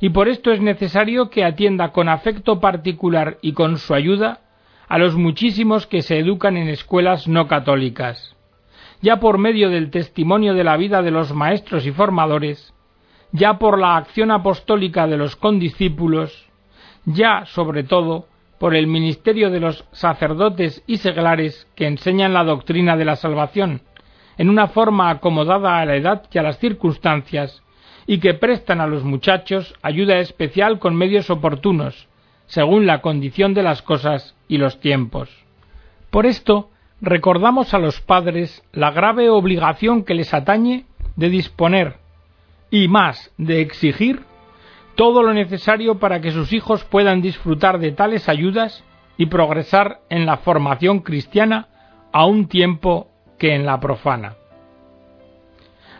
y 0.00 0.10
por 0.10 0.28
esto 0.28 0.50
es 0.50 0.60
necesario 0.60 1.30
que 1.30 1.44
atienda 1.44 1.92
con 1.92 2.08
afecto 2.08 2.60
particular 2.60 3.38
y 3.40 3.52
con 3.52 3.78
su 3.78 3.94
ayuda 3.94 4.40
a 4.88 4.98
los 4.98 5.16
muchísimos 5.16 5.86
que 5.86 6.02
se 6.02 6.18
educan 6.18 6.56
en 6.56 6.68
escuelas 6.68 7.28
no 7.28 7.46
católicas, 7.46 8.33
ya 9.00 9.20
por 9.20 9.38
medio 9.38 9.70
del 9.70 9.90
testimonio 9.90 10.54
de 10.54 10.64
la 10.64 10.76
vida 10.76 11.02
de 11.02 11.10
los 11.10 11.32
maestros 11.32 11.86
y 11.86 11.92
formadores, 11.92 12.74
ya 13.32 13.58
por 13.58 13.78
la 13.78 13.96
acción 13.96 14.30
apostólica 14.30 15.06
de 15.06 15.16
los 15.16 15.36
condiscípulos, 15.36 16.46
ya, 17.04 17.44
sobre 17.46 17.84
todo, 17.84 18.26
por 18.58 18.74
el 18.74 18.86
ministerio 18.86 19.50
de 19.50 19.60
los 19.60 19.84
sacerdotes 19.92 20.82
y 20.86 20.98
seglares 20.98 21.68
que 21.74 21.86
enseñan 21.86 22.32
la 22.32 22.44
doctrina 22.44 22.96
de 22.96 23.04
la 23.04 23.16
salvación, 23.16 23.82
en 24.38 24.48
una 24.48 24.68
forma 24.68 25.10
acomodada 25.10 25.80
a 25.80 25.84
la 25.84 25.96
edad 25.96 26.22
y 26.32 26.38
a 26.38 26.42
las 26.42 26.58
circunstancias, 26.58 27.62
y 28.06 28.18
que 28.18 28.34
prestan 28.34 28.80
a 28.80 28.86
los 28.86 29.04
muchachos 29.04 29.74
ayuda 29.82 30.18
especial 30.18 30.78
con 30.78 30.94
medios 30.94 31.30
oportunos, 31.30 32.08
según 32.46 32.86
la 32.86 33.00
condición 33.00 33.54
de 33.54 33.62
las 33.62 33.82
cosas 33.82 34.36
y 34.48 34.58
los 34.58 34.80
tiempos. 34.80 35.30
Por 36.10 36.26
esto, 36.26 36.70
recordamos 37.00 37.74
a 37.74 37.78
los 37.78 38.00
padres 38.00 38.62
la 38.72 38.90
grave 38.90 39.30
obligación 39.30 40.04
que 40.04 40.14
les 40.14 40.32
atañe 40.32 40.86
de 41.16 41.28
disponer, 41.28 41.96
y 42.70 42.88
más 42.88 43.32
de 43.38 43.60
exigir, 43.60 44.22
todo 44.94 45.22
lo 45.22 45.32
necesario 45.32 45.98
para 45.98 46.20
que 46.20 46.30
sus 46.30 46.52
hijos 46.52 46.84
puedan 46.84 47.20
disfrutar 47.20 47.78
de 47.78 47.92
tales 47.92 48.28
ayudas 48.28 48.84
y 49.16 49.26
progresar 49.26 50.00
en 50.08 50.26
la 50.26 50.38
formación 50.38 51.00
cristiana 51.00 51.68
a 52.12 52.26
un 52.26 52.48
tiempo 52.48 53.08
que 53.38 53.54
en 53.54 53.66
la 53.66 53.80
profana. 53.80 54.34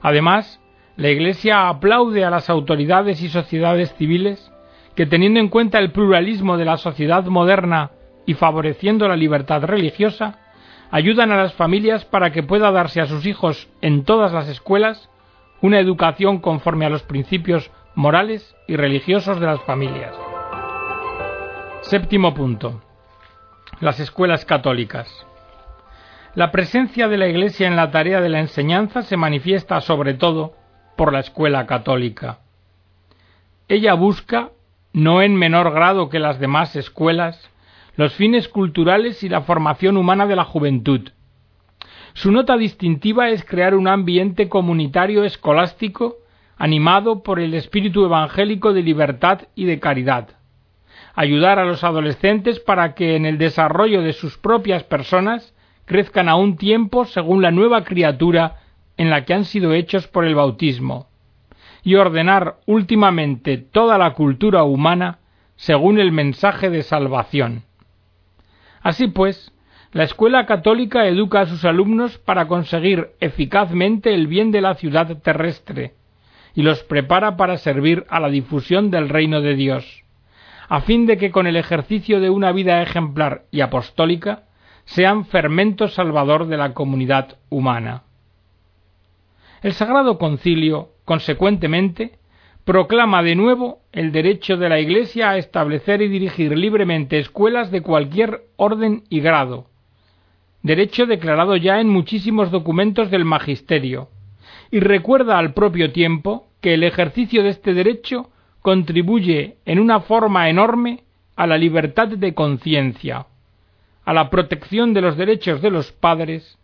Además, 0.00 0.60
la 0.96 1.10
Iglesia 1.10 1.68
aplaude 1.68 2.24
a 2.24 2.30
las 2.30 2.48
autoridades 2.50 3.20
y 3.22 3.28
sociedades 3.28 3.92
civiles 3.94 4.52
que 4.94 5.06
teniendo 5.06 5.40
en 5.40 5.48
cuenta 5.48 5.78
el 5.78 5.90
pluralismo 5.90 6.56
de 6.56 6.64
la 6.64 6.76
sociedad 6.76 7.24
moderna 7.24 7.90
y 8.26 8.34
favoreciendo 8.34 9.08
la 9.08 9.16
libertad 9.16 9.62
religiosa, 9.64 10.38
ayudan 10.94 11.32
a 11.32 11.36
las 11.36 11.54
familias 11.54 12.04
para 12.04 12.30
que 12.30 12.44
pueda 12.44 12.70
darse 12.70 13.00
a 13.00 13.06
sus 13.06 13.26
hijos 13.26 13.68
en 13.80 14.04
todas 14.04 14.32
las 14.32 14.46
escuelas 14.46 15.10
una 15.60 15.80
educación 15.80 16.38
conforme 16.38 16.86
a 16.86 16.88
los 16.88 17.02
principios 17.02 17.72
morales 17.96 18.54
y 18.68 18.76
religiosos 18.76 19.40
de 19.40 19.46
las 19.46 19.60
familias. 19.62 20.14
Séptimo 21.80 22.32
punto. 22.32 22.80
Las 23.80 23.98
escuelas 23.98 24.44
católicas. 24.44 25.08
La 26.36 26.52
presencia 26.52 27.08
de 27.08 27.16
la 27.16 27.26
Iglesia 27.26 27.66
en 27.66 27.74
la 27.74 27.90
tarea 27.90 28.20
de 28.20 28.28
la 28.28 28.38
enseñanza 28.38 29.02
se 29.02 29.16
manifiesta 29.16 29.80
sobre 29.80 30.14
todo 30.14 30.54
por 30.96 31.12
la 31.12 31.18
escuela 31.18 31.66
católica. 31.66 32.38
Ella 33.66 33.94
busca 33.94 34.50
no 34.92 35.22
en 35.22 35.34
menor 35.34 35.72
grado 35.72 36.08
que 36.08 36.20
las 36.20 36.38
demás 36.38 36.76
escuelas, 36.76 37.50
los 37.96 38.14
fines 38.14 38.48
culturales 38.48 39.22
y 39.22 39.28
la 39.28 39.42
formación 39.42 39.96
humana 39.96 40.26
de 40.26 40.36
la 40.36 40.44
juventud. 40.44 41.10
Su 42.12 42.32
nota 42.32 42.56
distintiva 42.56 43.30
es 43.30 43.44
crear 43.44 43.74
un 43.74 43.88
ambiente 43.88 44.48
comunitario 44.48 45.24
escolástico 45.24 46.16
animado 46.56 47.22
por 47.22 47.40
el 47.40 47.54
espíritu 47.54 48.04
evangélico 48.04 48.72
de 48.72 48.82
libertad 48.82 49.42
y 49.54 49.64
de 49.64 49.80
caridad. 49.80 50.28
Ayudar 51.14 51.58
a 51.58 51.64
los 51.64 51.84
adolescentes 51.84 52.60
para 52.60 52.94
que 52.94 53.16
en 53.16 53.26
el 53.26 53.38
desarrollo 53.38 54.02
de 54.02 54.12
sus 54.12 54.38
propias 54.38 54.82
personas 54.84 55.54
crezcan 55.84 56.28
a 56.28 56.36
un 56.36 56.56
tiempo 56.56 57.04
según 57.04 57.42
la 57.42 57.50
nueva 57.50 57.84
criatura 57.84 58.60
en 58.96 59.10
la 59.10 59.24
que 59.24 59.34
han 59.34 59.44
sido 59.44 59.72
hechos 59.72 60.06
por 60.06 60.24
el 60.24 60.34
bautismo 60.34 61.08
y 61.82 61.96
ordenar 61.96 62.56
últimamente 62.66 63.58
toda 63.58 63.98
la 63.98 64.14
cultura 64.14 64.64
humana 64.64 65.18
según 65.56 66.00
el 66.00 66.10
mensaje 66.12 66.70
de 66.70 66.82
salvación. 66.82 67.62
Así 68.85 69.09
pues, 69.09 69.50
la 69.93 70.05
escuela 70.05 70.45
católica 70.45 71.07
educa 71.07 71.41
a 71.41 71.47
sus 71.47 71.64
alumnos 71.64 72.19
para 72.19 72.47
conseguir 72.47 73.12
eficazmente 73.19 74.14
el 74.14 74.26
bien 74.29 74.53
de 74.53 74.61
la 74.61 74.75
ciudad 74.75 75.17
terrestre 75.23 75.95
y 76.55 76.62
los 76.62 76.85
prepara 76.85 77.37
para 77.37 77.57
servir 77.57 78.05
a 78.09 78.21
la 78.21 78.29
difusión 78.29 78.91
del 78.91 79.09
reino 79.09 79.41
de 79.41 79.57
Dios, 79.57 80.05
a 80.69 80.83
fin 80.83 81.07
de 81.07 81.17
que 81.17 81.33
con 81.33 81.47
el 81.47 81.57
ejercicio 81.57 82.21
de 82.21 82.31
una 82.31 82.53
vida 82.53 82.83
ejemplar 82.83 83.47
y 83.50 83.62
apostólica 83.62 84.45
sean 84.85 85.25
fermento 85.25 85.88
salvador 85.88 86.47
de 86.47 86.59
la 86.59 86.75
comunidad 86.75 87.38
humana. 87.49 88.03
El 89.62 89.73
Sagrado 89.73 90.19
Concilio 90.19 90.91
Consecuentemente, 91.05 92.19
proclama 92.64 93.23
de 93.23 93.35
nuevo 93.35 93.80
el 93.92 94.11
derecho 94.11 94.56
de 94.56 94.68
la 94.68 94.80
Iglesia 94.80 95.30
a 95.30 95.38
establecer 95.38 96.00
y 96.00 96.09
dirigir 96.09 96.56
libremente 96.56 97.18
escuelas 97.18 97.71
de 97.71 97.83
cualquier 97.83 98.44
orden 98.56 99.04
y 99.11 99.21
grado, 99.21 99.66
derecho 100.62 101.06
declarado 101.06 101.56
ya 101.56 101.80
en 101.80 101.90
muchísimos 101.90 102.50
documentos 102.50 103.11
del 103.11 103.26
Magisterio, 103.26 104.09
y 104.71 104.80
recuerda 104.80 105.38
al 105.38 105.52
propio 105.52 105.92
tiempo 105.92 106.49
que 106.62 106.75
el 106.75 106.85
ejercicio 106.85 107.42
de 107.42 107.50
este 107.50 107.75
derecho 107.75 108.30
contribuye 108.62 109.59
en 109.66 109.78
una 109.78 110.00
forma 110.00 110.49
enorme 110.49 111.04
a 111.37 111.47
la 111.47 111.59
libertad 111.59 112.09
de 112.09 112.33
conciencia, 112.33 113.26
a 114.06 114.12
la 114.14 114.30
protección 114.30 114.94
de 114.94 115.02
los 115.02 115.18
derechos 115.18 115.61
de 115.61 115.71
los 115.71 115.92
padres 115.92 116.59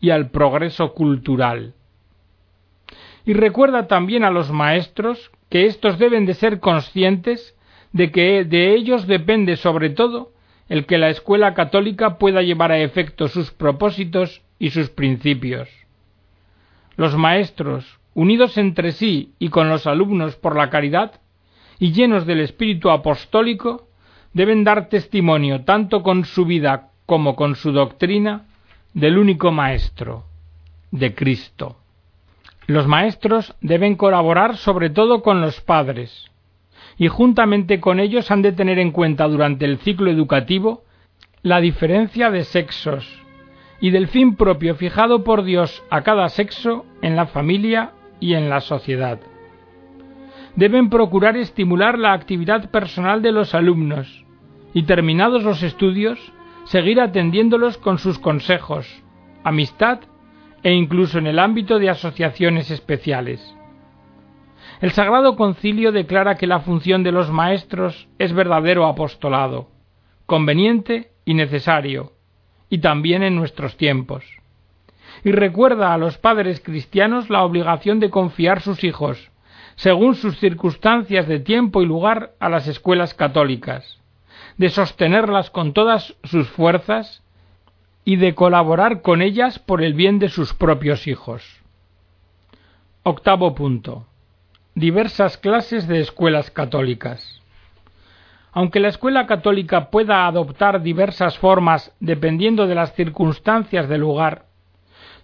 y 0.00 0.10
al 0.10 0.30
progreso 0.30 0.94
cultural. 0.94 1.74
Y 3.28 3.34
recuerda 3.34 3.88
también 3.88 4.24
a 4.24 4.30
los 4.30 4.50
maestros 4.50 5.30
que 5.50 5.66
éstos 5.66 5.98
deben 5.98 6.24
de 6.24 6.32
ser 6.32 6.60
conscientes 6.60 7.54
de 7.92 8.10
que 8.10 8.42
de 8.42 8.74
ellos 8.74 9.06
depende 9.06 9.56
sobre 9.56 9.90
todo 9.90 10.32
el 10.70 10.86
que 10.86 10.96
la 10.96 11.10
escuela 11.10 11.52
católica 11.52 12.16
pueda 12.16 12.40
llevar 12.40 12.72
a 12.72 12.78
efecto 12.78 13.28
sus 13.28 13.50
propósitos 13.50 14.40
y 14.58 14.70
sus 14.70 14.88
principios. 14.88 15.68
Los 16.96 17.18
maestros, 17.18 17.98
unidos 18.14 18.56
entre 18.56 18.92
sí 18.92 19.34
y 19.38 19.50
con 19.50 19.68
los 19.68 19.86
alumnos 19.86 20.36
por 20.36 20.56
la 20.56 20.70
caridad, 20.70 21.20
y 21.78 21.92
llenos 21.92 22.24
del 22.24 22.40
espíritu 22.40 22.88
apostólico, 22.88 23.88
deben 24.32 24.64
dar 24.64 24.88
testimonio 24.88 25.64
tanto 25.64 26.02
con 26.02 26.24
su 26.24 26.46
vida 26.46 26.92
como 27.04 27.36
con 27.36 27.56
su 27.56 27.72
doctrina 27.72 28.46
del 28.94 29.18
único 29.18 29.52
Maestro, 29.52 30.24
de 30.90 31.14
Cristo. 31.14 31.76
Los 32.68 32.86
maestros 32.86 33.56
deben 33.62 33.96
colaborar 33.96 34.58
sobre 34.58 34.90
todo 34.90 35.22
con 35.22 35.40
los 35.40 35.58
padres, 35.62 36.30
y 36.98 37.08
juntamente 37.08 37.80
con 37.80 37.98
ellos 37.98 38.30
han 38.30 38.42
de 38.42 38.52
tener 38.52 38.78
en 38.78 38.90
cuenta 38.90 39.26
durante 39.26 39.64
el 39.64 39.78
ciclo 39.78 40.10
educativo 40.10 40.84
la 41.40 41.62
diferencia 41.62 42.30
de 42.30 42.44
sexos 42.44 43.08
y 43.80 43.88
del 43.88 44.06
fin 44.06 44.36
propio 44.36 44.74
fijado 44.74 45.24
por 45.24 45.44
Dios 45.44 45.82
a 45.88 46.02
cada 46.02 46.28
sexo 46.28 46.84
en 47.00 47.16
la 47.16 47.24
familia 47.24 47.92
y 48.20 48.34
en 48.34 48.50
la 48.50 48.60
sociedad. 48.60 49.18
Deben 50.54 50.90
procurar 50.90 51.38
estimular 51.38 51.98
la 51.98 52.12
actividad 52.12 52.70
personal 52.70 53.22
de 53.22 53.32
los 53.32 53.54
alumnos 53.54 54.26
y 54.74 54.82
terminados 54.82 55.42
los 55.42 55.62
estudios, 55.62 56.18
seguir 56.66 57.00
atendiéndolos 57.00 57.78
con 57.78 57.96
sus 57.96 58.18
consejos, 58.18 59.02
amistad 59.42 60.00
e 60.62 60.72
incluso 60.72 61.18
en 61.18 61.26
el 61.26 61.38
ámbito 61.38 61.78
de 61.78 61.90
asociaciones 61.90 62.70
especiales. 62.70 63.54
El 64.80 64.92
Sagrado 64.92 65.36
Concilio 65.36 65.92
declara 65.92 66.36
que 66.36 66.46
la 66.46 66.60
función 66.60 67.02
de 67.02 67.12
los 67.12 67.30
maestros 67.30 68.08
es 68.18 68.32
verdadero 68.32 68.86
apostolado, 68.86 69.68
conveniente 70.26 71.10
y 71.24 71.34
necesario, 71.34 72.12
y 72.70 72.78
también 72.78 73.22
en 73.22 73.34
nuestros 73.34 73.76
tiempos. 73.76 74.24
Y 75.24 75.32
recuerda 75.32 75.94
a 75.94 75.98
los 75.98 76.18
padres 76.18 76.60
cristianos 76.60 77.28
la 77.28 77.42
obligación 77.42 77.98
de 77.98 78.10
confiar 78.10 78.60
sus 78.60 78.84
hijos, 78.84 79.30
según 79.74 80.14
sus 80.14 80.38
circunstancias 80.38 81.26
de 81.26 81.40
tiempo 81.40 81.82
y 81.82 81.86
lugar, 81.86 82.32
a 82.38 82.48
las 82.48 82.68
escuelas 82.68 83.14
católicas, 83.14 84.00
de 84.58 84.68
sostenerlas 84.70 85.50
con 85.50 85.72
todas 85.72 86.16
sus 86.24 86.48
fuerzas 86.50 87.22
y 88.08 88.16
de 88.16 88.34
colaborar 88.34 89.02
con 89.02 89.20
ellas 89.20 89.58
por 89.58 89.82
el 89.82 89.92
bien 89.92 90.18
de 90.18 90.30
sus 90.30 90.54
propios 90.54 91.06
hijos. 91.06 91.44
Octavo 93.02 93.54
punto 93.54 94.06
diversas 94.74 95.36
clases 95.36 95.86
de 95.86 96.00
escuelas 96.00 96.50
católicas. 96.50 97.42
Aunque 98.50 98.80
la 98.80 98.88
escuela 98.88 99.26
católica 99.26 99.90
pueda 99.90 100.26
adoptar 100.26 100.80
diversas 100.80 101.36
formas 101.36 101.94
dependiendo 102.00 102.66
de 102.66 102.76
las 102.76 102.94
circunstancias 102.94 103.90
del 103.90 104.00
lugar, 104.00 104.46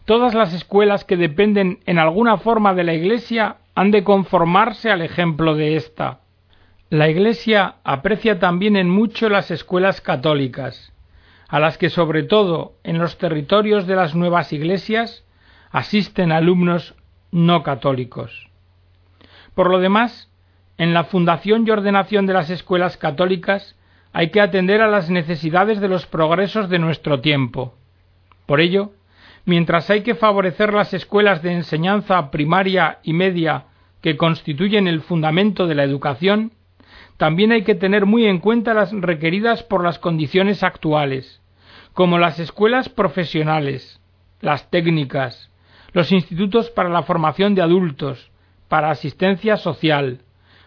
todas 0.05 0.35
las 0.35 0.53
escuelas 0.53 1.07
que 1.07 1.17
dependen 1.17 1.79
en 1.87 1.99
alguna 1.99 2.37
forma 2.37 2.75
de 2.75 2.85
la 2.85 2.93
Iglesia 2.93 3.57
han 3.75 3.93
de 3.93 4.05
conformarse 4.05 4.91
al 4.91 5.01
ejemplo 5.01 5.55
de 5.55 5.77
ésta. 5.77 6.21
La 6.91 7.09
Iglesia 7.09 7.77
aprecia 7.83 8.39
también 8.39 8.77
en 8.77 8.91
mucho 8.91 9.31
las 9.31 9.51
escuelas 9.51 10.03
católicas, 10.03 10.94
a 11.49 11.61
las 11.61 11.79
que 11.79 11.91
sobre 11.91 12.23
todo 12.23 12.75
en 12.85 12.99
los 12.99 13.19
territorios 13.19 13.87
de 13.87 13.97
las 13.97 14.15
nuevas 14.15 14.53
iglesias 14.53 15.25
asisten 15.71 16.33
alumnos 16.33 16.95
no 17.31 17.63
católicos. 17.63 18.49
Por 19.55 19.71
lo 19.71 19.79
demás, 19.79 20.31
en 20.79 20.95
la 20.95 21.05
fundación 21.05 21.67
y 21.67 21.71
ordenación 21.71 22.27
de 22.27 22.33
las 22.33 22.51
escuelas 22.51 22.97
católicas 22.97 23.77
hay 24.13 24.31
que 24.31 24.41
atender 24.41 24.81
a 24.81 24.89
las 24.89 25.11
necesidades 25.11 25.81
de 25.81 25.89
los 25.89 26.07
progresos 26.07 26.69
de 26.69 26.79
nuestro 26.79 27.21
tiempo. 27.21 27.75
Por 28.47 28.61
ello, 28.61 28.93
mientras 29.45 29.91
hay 29.91 30.03
que 30.03 30.15
favorecer 30.15 30.73
las 30.73 30.95
escuelas 30.95 31.43
de 31.43 31.53
enseñanza 31.53 32.31
primaria 32.31 32.99
y 33.03 33.13
media 33.13 33.65
que 34.01 34.17
constituyen 34.17 34.87
el 34.87 35.01
fundamento 35.01 35.67
de 35.67 35.75
la 35.75 35.85
educación, 35.85 36.53
también 37.17 37.53
hay 37.53 37.63
que 37.63 37.75
tener 37.75 38.07
muy 38.07 38.27
en 38.27 38.39
cuenta 38.39 38.75
las 38.75 38.93
requeridas 38.93 39.63
por 39.63 39.85
las 39.85 39.99
condiciones 39.99 40.63
actuales, 40.63 41.41
como 41.93 42.19
las 42.19 42.41
escuelas 42.41 42.89
profesionales, 42.89 44.01
las 44.41 44.71
técnicas, 44.71 45.51
los 45.93 46.11
institutos 46.11 46.71
para 46.71 46.89
la 46.89 47.03
formación 47.03 47.55
de 47.55 47.63
adultos, 47.63 48.31
para 48.69 48.91
asistencia 48.91 49.57
social, 49.57 50.23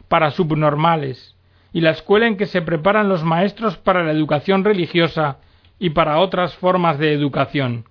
para 0.07 0.31
subnormales, 0.31 1.35
y 1.73 1.81
la 1.81 1.91
escuela 1.91 2.27
en 2.27 2.37
que 2.37 2.45
se 2.45 2.61
preparan 2.61 3.09
los 3.09 3.23
maestros 3.23 3.77
para 3.77 4.03
la 4.03 4.11
educación 4.11 4.63
religiosa 4.63 5.39
y 5.79 5.89
para 5.89 6.19
otras 6.19 6.55
formas 6.55 6.97
de 6.97 7.13
educación. 7.13 7.85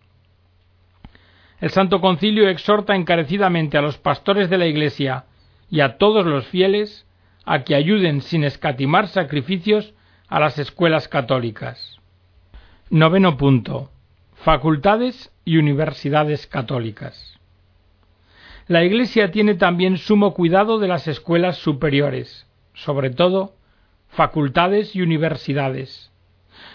El 1.61 1.71
Santo 1.71 2.01
Concilio 2.01 2.49
exhorta 2.49 2.97
encarecidamente 2.97 3.79
a 3.79 3.83
los 3.83 3.99
pastores 3.99 4.51
de 4.51 4.59
la 4.59 4.67
Iglesia 4.67 5.25
y 5.71 5.81
a 5.81 5.99
todos 5.99 6.27
los 6.27 6.47
fieles 6.47 7.06
a 7.47 7.63
que 7.63 7.75
ayuden 7.75 8.21
sin 8.21 8.45
escatimar 8.45 9.09
sacrificios 9.09 9.95
a 10.29 10.41
las 10.41 10.59
escuelas 10.59 11.09
católicas. 11.09 11.99
Noveno 12.91 13.37
punto. 13.37 13.91
Facultades 14.35 15.33
y 15.45 15.57
universidades 15.57 16.47
católicas. 16.47 17.39
La 18.67 18.85
Iglesia 18.85 19.31
tiene 19.31 19.55
también 19.55 19.97
sumo 19.97 20.35
cuidado 20.35 20.81
de 20.81 20.89
las 20.89 21.07
escuelas 21.07 21.57
superiores, 21.57 22.47
sobre 22.75 23.11
todo 23.11 23.55
facultades 24.09 24.97
y 24.97 25.03
universidades, 25.03 26.11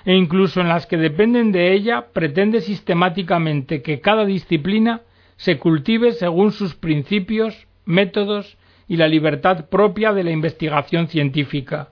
e 0.05 0.15
incluso 0.15 0.61
en 0.61 0.69
las 0.69 0.85
que 0.85 0.95
dependen 0.95 1.51
de 1.51 1.73
ella 1.73 2.07
pretende 2.13 2.61
sistemáticamente 2.61 3.81
que 3.81 3.99
cada 3.99 4.25
disciplina 4.25 5.01
se 5.35 5.57
cultive 5.57 6.13
según 6.13 6.51
sus 6.53 6.75
principios, 6.75 7.67
métodos 7.83 8.57
y 8.91 8.97
la 8.97 9.07
libertad 9.07 9.69
propia 9.69 10.11
de 10.11 10.25
la 10.25 10.31
investigación 10.31 11.07
científica, 11.07 11.91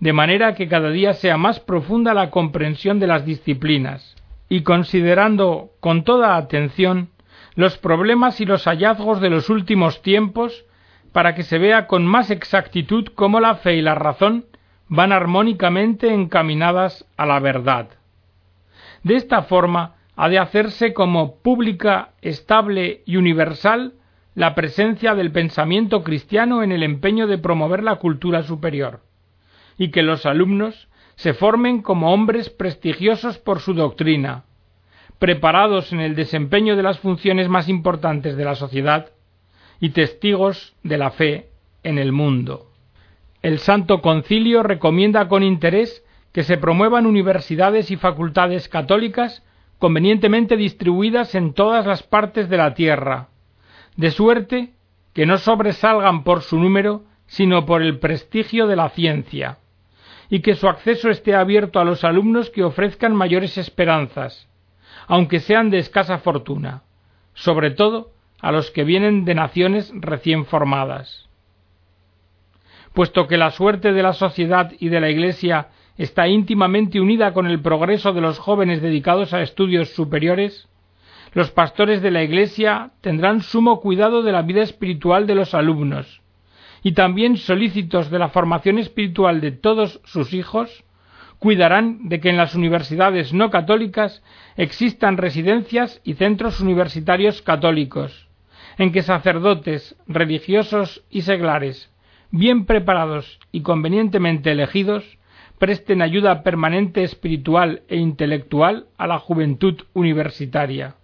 de 0.00 0.14
manera 0.14 0.54
que 0.54 0.66
cada 0.66 0.88
día 0.88 1.12
sea 1.12 1.36
más 1.36 1.60
profunda 1.60 2.14
la 2.14 2.30
comprensión 2.30 2.98
de 2.98 3.06
las 3.06 3.26
disciplinas, 3.26 4.16
y 4.48 4.62
considerando 4.62 5.72
con 5.80 6.04
toda 6.04 6.38
atención 6.38 7.10
los 7.54 7.76
problemas 7.76 8.40
y 8.40 8.46
los 8.46 8.64
hallazgos 8.64 9.20
de 9.20 9.28
los 9.28 9.50
últimos 9.50 10.00
tiempos 10.00 10.64
para 11.12 11.34
que 11.34 11.42
se 11.42 11.58
vea 11.58 11.86
con 11.86 12.06
más 12.06 12.30
exactitud 12.30 13.08
cómo 13.14 13.38
la 13.38 13.56
fe 13.56 13.74
y 13.74 13.82
la 13.82 13.94
razón 13.94 14.46
van 14.88 15.12
armónicamente 15.12 16.14
encaminadas 16.14 17.04
a 17.18 17.26
la 17.26 17.40
verdad. 17.40 17.90
De 19.02 19.16
esta 19.16 19.42
forma 19.42 19.96
ha 20.16 20.30
de 20.30 20.38
hacerse 20.38 20.94
como 20.94 21.42
pública, 21.42 22.12
estable 22.22 23.02
y 23.04 23.18
universal 23.18 23.92
la 24.34 24.54
presencia 24.54 25.14
del 25.14 25.30
pensamiento 25.30 26.02
cristiano 26.02 26.62
en 26.62 26.72
el 26.72 26.82
empeño 26.82 27.26
de 27.26 27.38
promover 27.38 27.82
la 27.82 27.96
cultura 27.96 28.42
superior, 28.42 29.00
y 29.76 29.90
que 29.90 30.02
los 30.02 30.24
alumnos 30.26 30.88
se 31.16 31.34
formen 31.34 31.82
como 31.82 32.12
hombres 32.12 32.48
prestigiosos 32.48 33.38
por 33.38 33.60
su 33.60 33.74
doctrina, 33.74 34.44
preparados 35.18 35.92
en 35.92 36.00
el 36.00 36.14
desempeño 36.14 36.76
de 36.76 36.82
las 36.82 36.98
funciones 36.98 37.48
más 37.48 37.68
importantes 37.68 38.36
de 38.36 38.44
la 38.44 38.54
sociedad 38.54 39.10
y 39.80 39.90
testigos 39.90 40.74
de 40.82 40.98
la 40.98 41.10
fe 41.10 41.50
en 41.82 41.98
el 41.98 42.12
mundo. 42.12 42.70
El 43.42 43.58
Santo 43.58 44.00
Concilio 44.00 44.62
recomienda 44.62 45.28
con 45.28 45.42
interés 45.42 46.04
que 46.32 46.44
se 46.44 46.56
promuevan 46.56 47.06
universidades 47.06 47.90
y 47.90 47.96
facultades 47.96 48.68
católicas 48.68 49.44
convenientemente 49.78 50.56
distribuidas 50.56 51.34
en 51.34 51.52
todas 51.52 51.86
las 51.86 52.02
partes 52.04 52.48
de 52.48 52.56
la 52.56 52.74
tierra, 52.74 53.28
de 53.96 54.10
suerte 54.10 54.70
que 55.12 55.26
no 55.26 55.38
sobresalgan 55.38 56.24
por 56.24 56.42
su 56.42 56.58
número, 56.58 57.02
sino 57.26 57.66
por 57.66 57.82
el 57.82 57.98
prestigio 57.98 58.66
de 58.66 58.76
la 58.76 58.88
ciencia, 58.90 59.58
y 60.28 60.40
que 60.40 60.54
su 60.54 60.68
acceso 60.68 61.10
esté 61.10 61.34
abierto 61.34 61.80
a 61.80 61.84
los 61.84 62.04
alumnos 62.04 62.50
que 62.50 62.64
ofrezcan 62.64 63.14
mayores 63.14 63.58
esperanzas, 63.58 64.48
aunque 65.06 65.40
sean 65.40 65.70
de 65.70 65.78
escasa 65.78 66.18
fortuna, 66.18 66.82
sobre 67.34 67.70
todo 67.70 68.10
a 68.40 68.52
los 68.52 68.70
que 68.70 68.84
vienen 68.84 69.24
de 69.24 69.34
naciones 69.34 69.92
recién 69.94 70.46
formadas. 70.46 71.28
Puesto 72.92 73.26
que 73.26 73.36
la 73.36 73.50
suerte 73.50 73.92
de 73.92 74.02
la 74.02 74.12
sociedad 74.12 74.72
y 74.78 74.88
de 74.88 75.00
la 75.00 75.10
Iglesia 75.10 75.68
está 75.96 76.28
íntimamente 76.28 77.00
unida 77.00 77.32
con 77.32 77.46
el 77.46 77.60
progreso 77.60 78.12
de 78.12 78.20
los 78.20 78.38
jóvenes 78.38 78.82
dedicados 78.82 79.32
a 79.32 79.42
estudios 79.42 79.90
superiores, 79.94 80.68
los 81.32 81.50
pastores 81.50 82.02
de 82.02 82.10
la 82.10 82.22
Iglesia 82.22 82.90
tendrán 83.00 83.40
sumo 83.40 83.80
cuidado 83.80 84.22
de 84.22 84.32
la 84.32 84.42
vida 84.42 84.62
espiritual 84.62 85.26
de 85.26 85.34
los 85.34 85.54
alumnos, 85.54 86.20
y 86.82 86.92
también 86.92 87.36
solícitos 87.36 88.10
de 88.10 88.18
la 88.18 88.28
formación 88.28 88.78
espiritual 88.78 89.40
de 89.40 89.52
todos 89.52 90.00
sus 90.04 90.34
hijos, 90.34 90.84
cuidarán 91.38 92.08
de 92.08 92.20
que 92.20 92.28
en 92.28 92.36
las 92.36 92.54
universidades 92.54 93.32
no 93.32 93.50
católicas 93.50 94.22
existan 94.56 95.16
residencias 95.16 96.00
y 96.04 96.14
centros 96.14 96.60
universitarios 96.60 97.40
católicos, 97.42 98.28
en 98.78 98.92
que 98.92 99.02
sacerdotes, 99.02 99.96
religiosos 100.06 101.02
y 101.10 101.22
seglares, 101.22 101.90
bien 102.30 102.66
preparados 102.66 103.40
y 103.52 103.62
convenientemente 103.62 104.52
elegidos, 104.52 105.18
presten 105.58 106.02
ayuda 106.02 106.42
permanente 106.42 107.04
espiritual 107.04 107.82
e 107.88 107.96
intelectual 107.96 108.86
a 108.98 109.06
la 109.06 109.18
juventud 109.18 109.82
universitaria. 109.94 110.96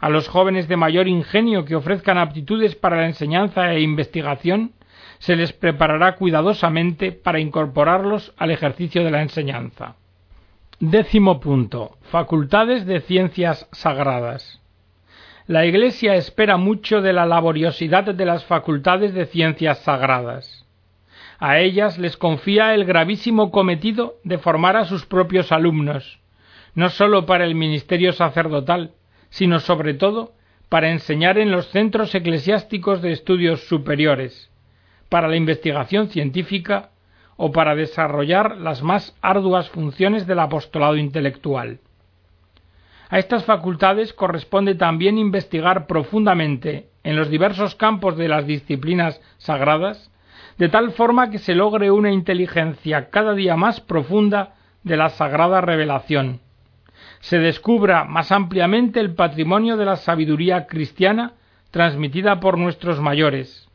A 0.00 0.10
los 0.10 0.28
jóvenes 0.28 0.68
de 0.68 0.76
mayor 0.76 1.08
ingenio 1.08 1.64
que 1.64 1.76
ofrezcan 1.76 2.18
aptitudes 2.18 2.74
para 2.74 2.96
la 2.96 3.06
enseñanza 3.06 3.72
e 3.72 3.80
investigación, 3.80 4.72
se 5.18 5.36
les 5.36 5.52
preparará 5.52 6.16
cuidadosamente 6.16 7.12
para 7.12 7.40
incorporarlos 7.40 8.34
al 8.36 8.50
ejercicio 8.50 9.04
de 9.04 9.10
la 9.10 9.22
enseñanza. 9.22 9.96
Décimo 10.78 11.40
punto. 11.40 11.96
Facultades 12.10 12.84
de 12.84 13.00
ciencias 13.00 13.66
sagradas. 13.72 14.60
La 15.46 15.64
Iglesia 15.64 16.16
espera 16.16 16.56
mucho 16.56 17.00
de 17.00 17.12
la 17.12 17.24
laboriosidad 17.24 18.04
de 18.04 18.24
las 18.24 18.44
facultades 18.44 19.14
de 19.14 19.26
ciencias 19.26 19.78
sagradas. 19.78 20.66
A 21.38 21.58
ellas 21.60 21.98
les 21.98 22.16
confía 22.16 22.74
el 22.74 22.84
gravísimo 22.84 23.50
cometido 23.50 24.16
de 24.24 24.38
formar 24.38 24.76
a 24.76 24.86
sus 24.86 25.06
propios 25.06 25.52
alumnos, 25.52 26.18
no 26.74 26.90
sólo 26.90 27.26
para 27.26 27.44
el 27.44 27.54
ministerio 27.54 28.12
sacerdotal, 28.12 28.92
sino 29.30 29.60
sobre 29.60 29.94
todo 29.94 30.32
para 30.68 30.90
enseñar 30.90 31.38
en 31.38 31.50
los 31.50 31.68
centros 31.68 32.14
eclesiásticos 32.14 33.02
de 33.02 33.12
estudios 33.12 33.66
superiores, 33.68 34.50
para 35.08 35.28
la 35.28 35.36
investigación 35.36 36.08
científica 36.08 36.90
o 37.36 37.52
para 37.52 37.74
desarrollar 37.74 38.56
las 38.56 38.82
más 38.82 39.16
arduas 39.20 39.70
funciones 39.70 40.26
del 40.26 40.40
apostolado 40.40 40.96
intelectual. 40.96 41.78
A 43.08 43.18
estas 43.18 43.44
facultades 43.44 44.12
corresponde 44.12 44.74
también 44.74 45.16
investigar 45.18 45.86
profundamente 45.86 46.88
en 47.04 47.14
los 47.14 47.30
diversos 47.30 47.76
campos 47.76 48.16
de 48.16 48.26
las 48.26 48.46
disciplinas 48.46 49.20
sagradas, 49.38 50.10
de 50.58 50.68
tal 50.68 50.90
forma 50.90 51.30
que 51.30 51.38
se 51.38 51.54
logre 51.54 51.90
una 51.90 52.10
inteligencia 52.10 53.10
cada 53.10 53.34
día 53.34 53.56
más 53.56 53.80
profunda 53.80 54.54
de 54.82 54.96
la 54.96 55.10
sagrada 55.10 55.60
revelación, 55.60 56.40
se 57.20 57.38
descubra 57.38 58.04
más 58.04 58.32
ampliamente 58.32 59.00
el 59.00 59.14
patrimonio 59.14 59.76
de 59.76 59.84
la 59.84 59.96
sabiduría 59.96 60.66
cristiana 60.66 61.32
transmitida 61.70 62.40
por 62.40 62.58
nuestros 62.58 63.00
mayores, 63.00 63.66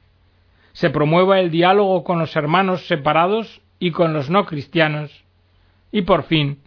se 0.73 0.89
promueva 0.89 1.39
el 1.39 1.51
diálogo 1.51 2.03
con 2.03 2.19
los 2.19 2.35
hermanos 2.35 2.87
separados 2.87 3.61
y 3.79 3.91
con 3.91 4.13
los 4.13 4.29
no 4.29 4.45
cristianos, 4.45 5.23
y 5.91 6.03
por 6.03 6.23
fin, 6.23 6.59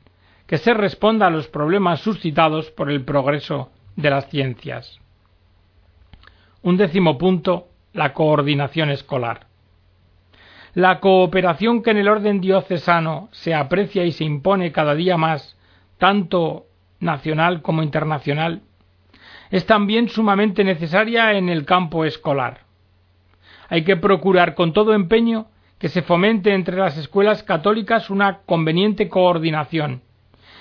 que 0.47 0.59
se 0.59 0.75
responda 0.75 1.27
a 1.27 1.31
los 1.31 1.49
problemas 1.49 2.01
suscitados 2.01 2.71
por 2.71 2.91
el 2.91 3.05
progreso 3.05 3.71
de 3.97 4.11
las 4.11 4.29
ciencias. 4.29 5.01
Un 6.63 6.77
décimo 6.77 7.17
punto, 7.19 7.69
la 7.93 8.13
coordinación 8.13 8.91
escolar. 8.91 9.47
La 10.75 11.01
cooperación 11.01 11.83
que 11.83 11.93
en 11.93 11.99
el 11.99 12.09
orden 12.09 12.41
diocesano 12.41 13.29
se 13.33 13.55
aprecia 13.55 14.05
y 14.05 14.13
se 14.13 14.25
impone 14.25 14.73
cada 14.73 14.95
día 14.95 15.17
más, 15.17 15.54
tanto 16.05 16.67
nacional 17.01 17.62
como 17.62 17.83
internacional, 17.83 18.62
es 19.51 19.64
también 19.64 20.09
sumamente 20.09 20.64
necesaria 20.64 21.33
en 21.33 21.49
el 21.49 21.64
campo 21.64 22.05
escolar 22.05 22.64
hay 23.69 23.83
que 23.83 23.97
procurar 23.97 24.55
con 24.55 24.73
todo 24.73 24.95
empeño 24.95 25.47
que 25.79 25.88
se 25.88 26.03
fomente 26.03 26.55
entre 26.55 26.77
las 26.77 26.97
escuelas 26.97 27.43
católicas 27.43 28.11
una 28.11 28.40
conveniente 28.47 29.09
coordinación 29.09 30.03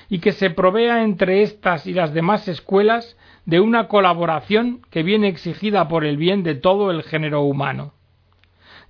y 0.10 0.20
que 0.20 0.32
se 0.32 0.50
provea 0.50 1.04
entre 1.04 1.44
estas 1.44 1.86
y 1.88 1.94
las 1.94 2.14
demás 2.14 2.48
escuelas 2.48 3.18
de 3.46 3.60
una 3.60 3.88
colaboración 3.88 4.82
que 4.90 5.04
viene 5.04 5.28
exigida 5.28 5.88
por 5.88 6.06
el 6.06 6.18
bien 6.18 6.44
de 6.44 6.56
todo 6.56 6.92
el 6.92 7.04
género 7.04 7.42
humano. 7.42 7.94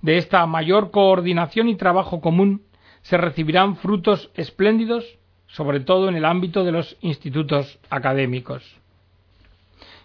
De 0.02 0.16
esta 0.16 0.44
mayor 0.46 0.90
coordinación 0.90 1.68
y 1.68 1.76
trabajo 1.76 2.20
común 2.20 2.62
se 3.02 3.16
recibirán 3.16 3.76
frutos 3.76 4.30
espléndidos, 4.34 5.18
sobre 5.54 5.78
todo 5.78 6.08
en 6.08 6.16
el 6.16 6.24
ámbito 6.24 6.64
de 6.64 6.72
los 6.72 6.96
institutos 7.00 7.78
académicos. 7.88 8.64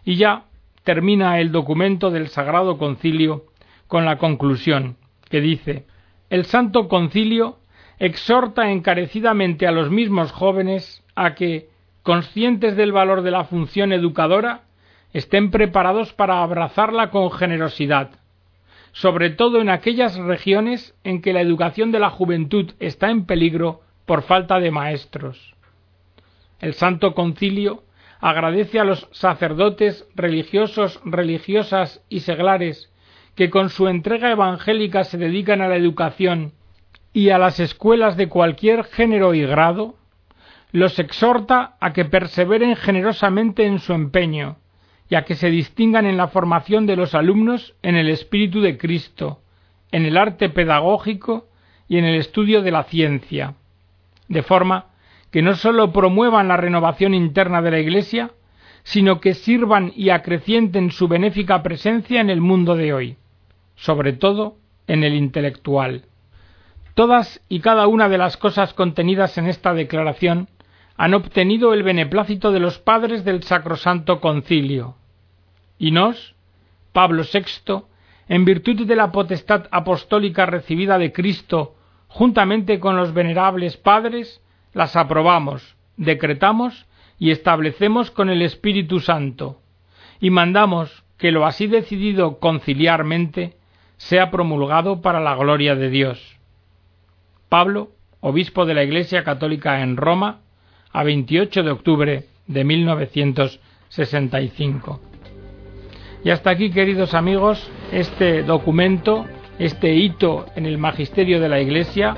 Y 0.06 0.16
ya 0.16 0.44
termina 0.84 1.40
el 1.40 1.52
documento 1.52 2.12
del 2.12 2.28
Sagrado 2.28 2.78
Concilio 2.78 3.46
con 3.88 4.06
la 4.06 4.20
conclusión, 4.20 4.98
que 5.28 5.42
dice 5.42 5.86
El 6.30 6.46
Santo 6.46 6.88
Concilio 6.88 7.58
exhorta 7.98 8.70
encarecidamente 8.70 9.66
a 9.66 9.72
los 9.72 9.90
mismos 9.90 10.32
jóvenes 10.32 11.04
a 11.16 11.34
que, 11.34 11.70
conscientes 12.04 12.76
del 12.76 12.92
valor 12.92 13.24
de 13.24 13.32
la 13.32 13.46
función 13.46 13.92
educadora, 13.92 14.66
estén 15.14 15.50
preparados 15.50 16.14
para 16.14 16.44
abrazarla 16.44 17.10
con 17.10 17.32
generosidad, 17.32 18.12
sobre 18.92 19.32
todo 19.32 19.62
en 19.62 19.70
aquellas 19.70 20.16
regiones 20.16 20.94
en 21.04 21.24
que 21.24 21.34
la 21.34 21.42
educación 21.42 21.92
de 21.92 22.00
la 22.00 22.12
juventud 22.12 22.72
está 22.80 23.10
en 23.10 23.26
peligro 23.26 23.82
por 24.10 24.24
falta 24.24 24.60
de 24.60 24.72
maestros. 24.72 25.54
El 26.60 26.74
Santo 26.74 27.14
Concilio 27.14 27.84
agradece 28.20 28.80
a 28.80 28.84
los 28.84 29.08
sacerdotes 29.12 30.08
religiosos, 30.16 31.00
religiosas 31.06 32.04
y 32.10 32.22
seglares 32.22 32.92
que 33.36 33.52
con 33.52 33.70
su 33.70 33.88
entrega 33.88 34.32
evangélica 34.32 35.04
se 35.04 35.20
dedican 35.20 35.62
a 35.62 35.68
la 35.68 35.76
educación 35.76 36.54
y 37.14 37.30
a 37.30 37.38
las 37.38 37.60
escuelas 37.60 38.18
de 38.18 38.30
cualquier 38.30 38.84
género 38.84 39.36
y 39.36 39.46
grado, 39.46 39.94
los 40.72 40.98
exhorta 40.98 41.78
a 41.80 41.94
que 41.94 42.06
perseveren 42.06 42.78
generosamente 42.78 43.68
en 43.68 43.78
su 43.78 43.94
empeño 43.94 44.58
y 45.08 45.18
a 45.18 45.24
que 45.24 45.36
se 45.36 45.52
distingan 45.52 46.08
en 46.08 46.18
la 46.18 46.30
formación 46.30 46.88
de 46.88 46.96
los 46.96 47.14
alumnos 47.14 47.76
en 47.84 47.96
el 47.96 48.10
espíritu 48.10 48.60
de 48.62 48.76
Cristo, 48.76 49.44
en 49.92 50.08
el 50.08 50.18
arte 50.18 50.50
pedagógico 50.50 51.48
y 51.88 52.00
en 52.00 52.06
el 52.06 52.16
estudio 52.16 52.64
de 52.64 52.72
la 52.72 52.86
ciencia, 52.86 53.54
de 54.30 54.42
forma 54.42 54.86
que 55.32 55.42
no 55.42 55.56
sólo 55.56 55.92
promuevan 55.92 56.48
la 56.48 56.58
renovación 56.58 57.14
interna 57.14 57.62
de 57.62 57.72
la 57.72 57.80
Iglesia, 57.80 58.32
sino 58.84 59.20
que 59.20 59.34
sirvan 59.34 59.92
y 59.96 60.10
acrecienten 60.10 60.92
su 60.92 61.10
benéfica 61.10 61.62
presencia 61.62 62.22
en 62.22 62.30
el 62.30 62.40
mundo 62.40 62.76
de 62.76 62.94
hoy 62.94 63.18
sobre 63.80 64.14
todo 64.14 64.58
en 64.88 65.04
el 65.04 65.14
intelectual. 65.14 66.04
Todas 66.94 67.42
y 67.48 67.62
cada 67.62 67.88
una 67.88 68.10
de 68.10 68.18
las 68.18 68.36
cosas 68.38 68.74
contenidas 68.74 69.38
en 69.38 69.48
esta 69.48 69.74
declaración 69.74 70.50
han 70.98 71.14
obtenido 71.14 71.74
el 71.74 71.84
beneplácito 71.84 72.52
de 72.52 72.60
los 72.60 72.78
padres 72.80 73.24
del 73.24 73.44
Sacrosanto 73.44 74.20
Concilio. 74.20 74.98
Y 75.78 75.92
nos, 75.92 76.36
Pablo 76.92 77.24
VI, 77.24 77.84
en 78.28 78.44
virtud 78.44 78.86
de 78.86 78.96
la 78.98 79.14
potestad 79.14 79.68
apostólica 79.72 80.46
recibida 80.46 80.98
de 80.98 81.14
Cristo, 81.14 81.76
juntamente 82.10 82.82
con 82.82 82.98
los 82.98 83.14
venerables 83.14 83.78
padres, 83.78 84.42
las 84.74 84.98
aprobamos, 84.98 85.78
decretamos 85.96 86.86
y 87.18 87.32
establecemos 87.32 88.12
con 88.12 88.30
el 88.30 88.42
Espíritu 88.42 89.00
Santo, 89.00 89.62
y 90.20 90.32
mandamos 90.32 91.06
que 91.18 91.32
lo 91.32 91.46
así 91.46 91.68
decidido 91.68 92.40
conciliarmente 92.40 93.56
sea 93.98 94.32
promulgado 94.32 95.02
para 95.02 95.22
la 95.22 95.36
gloria 95.36 95.76
de 95.76 95.90
Dios. 95.90 96.38
Pablo, 97.48 97.92
obispo 98.22 98.66
de 98.66 98.74
la 98.74 98.84
Iglesia 98.84 99.24
Católica 99.24 99.82
en 99.82 99.96
Roma, 99.98 100.40
a 100.92 101.04
28 101.04 101.62
de 101.64 101.72
octubre 101.72 102.26
de 102.48 102.64
1965. 102.64 105.00
Y 106.24 106.30
hasta 106.32 106.50
aquí, 106.50 106.72
queridos 106.72 107.14
amigos, 107.14 107.70
este 107.92 108.42
documento, 108.44 109.26
este 109.60 109.94
hito 109.94 110.46
en 110.56 110.66
el 110.66 110.78
magisterio 110.78 111.40
de 111.42 111.50
la 111.50 111.60
Iglesia, 111.60 112.16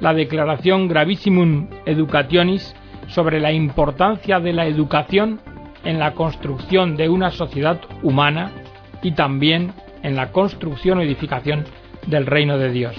la 0.00 0.12
declaración 0.12 0.88
Gravissimum 0.88 1.68
Educationis 1.86 2.74
sobre 3.06 3.40
la 3.40 3.52
importancia 3.52 4.40
de 4.40 4.52
la 4.52 4.66
educación 4.66 5.40
en 5.84 5.98
la 5.98 6.12
construcción 6.12 6.96
de 6.96 7.08
una 7.08 7.30
sociedad 7.30 7.80
humana 8.02 8.50
y 9.02 9.12
también 9.12 9.72
en 10.02 10.16
la 10.16 10.32
construcción 10.32 10.98
o 10.98 11.02
edificación 11.02 11.64
del 12.06 12.26
reino 12.26 12.58
de 12.58 12.70
Dios. 12.70 12.96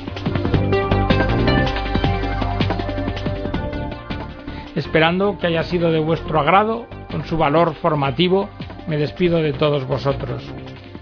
Esperando 4.76 5.38
que 5.38 5.48
haya 5.48 5.64
sido 5.64 5.92
de 5.92 6.00
vuestro 6.00 6.40
agrado, 6.40 6.88
con 7.12 7.26
su 7.26 7.38
valor 7.38 7.76
formativo, 7.76 8.50
me 8.88 8.98
despido 8.98 9.40
de 9.40 9.54
todos 9.54 9.86
vosotros. 9.86 10.44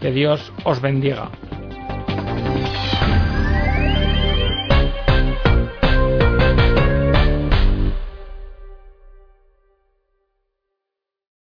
Que 0.02 0.12
Dios 0.12 0.52
os 0.64 0.82
bendiga. 0.82 1.30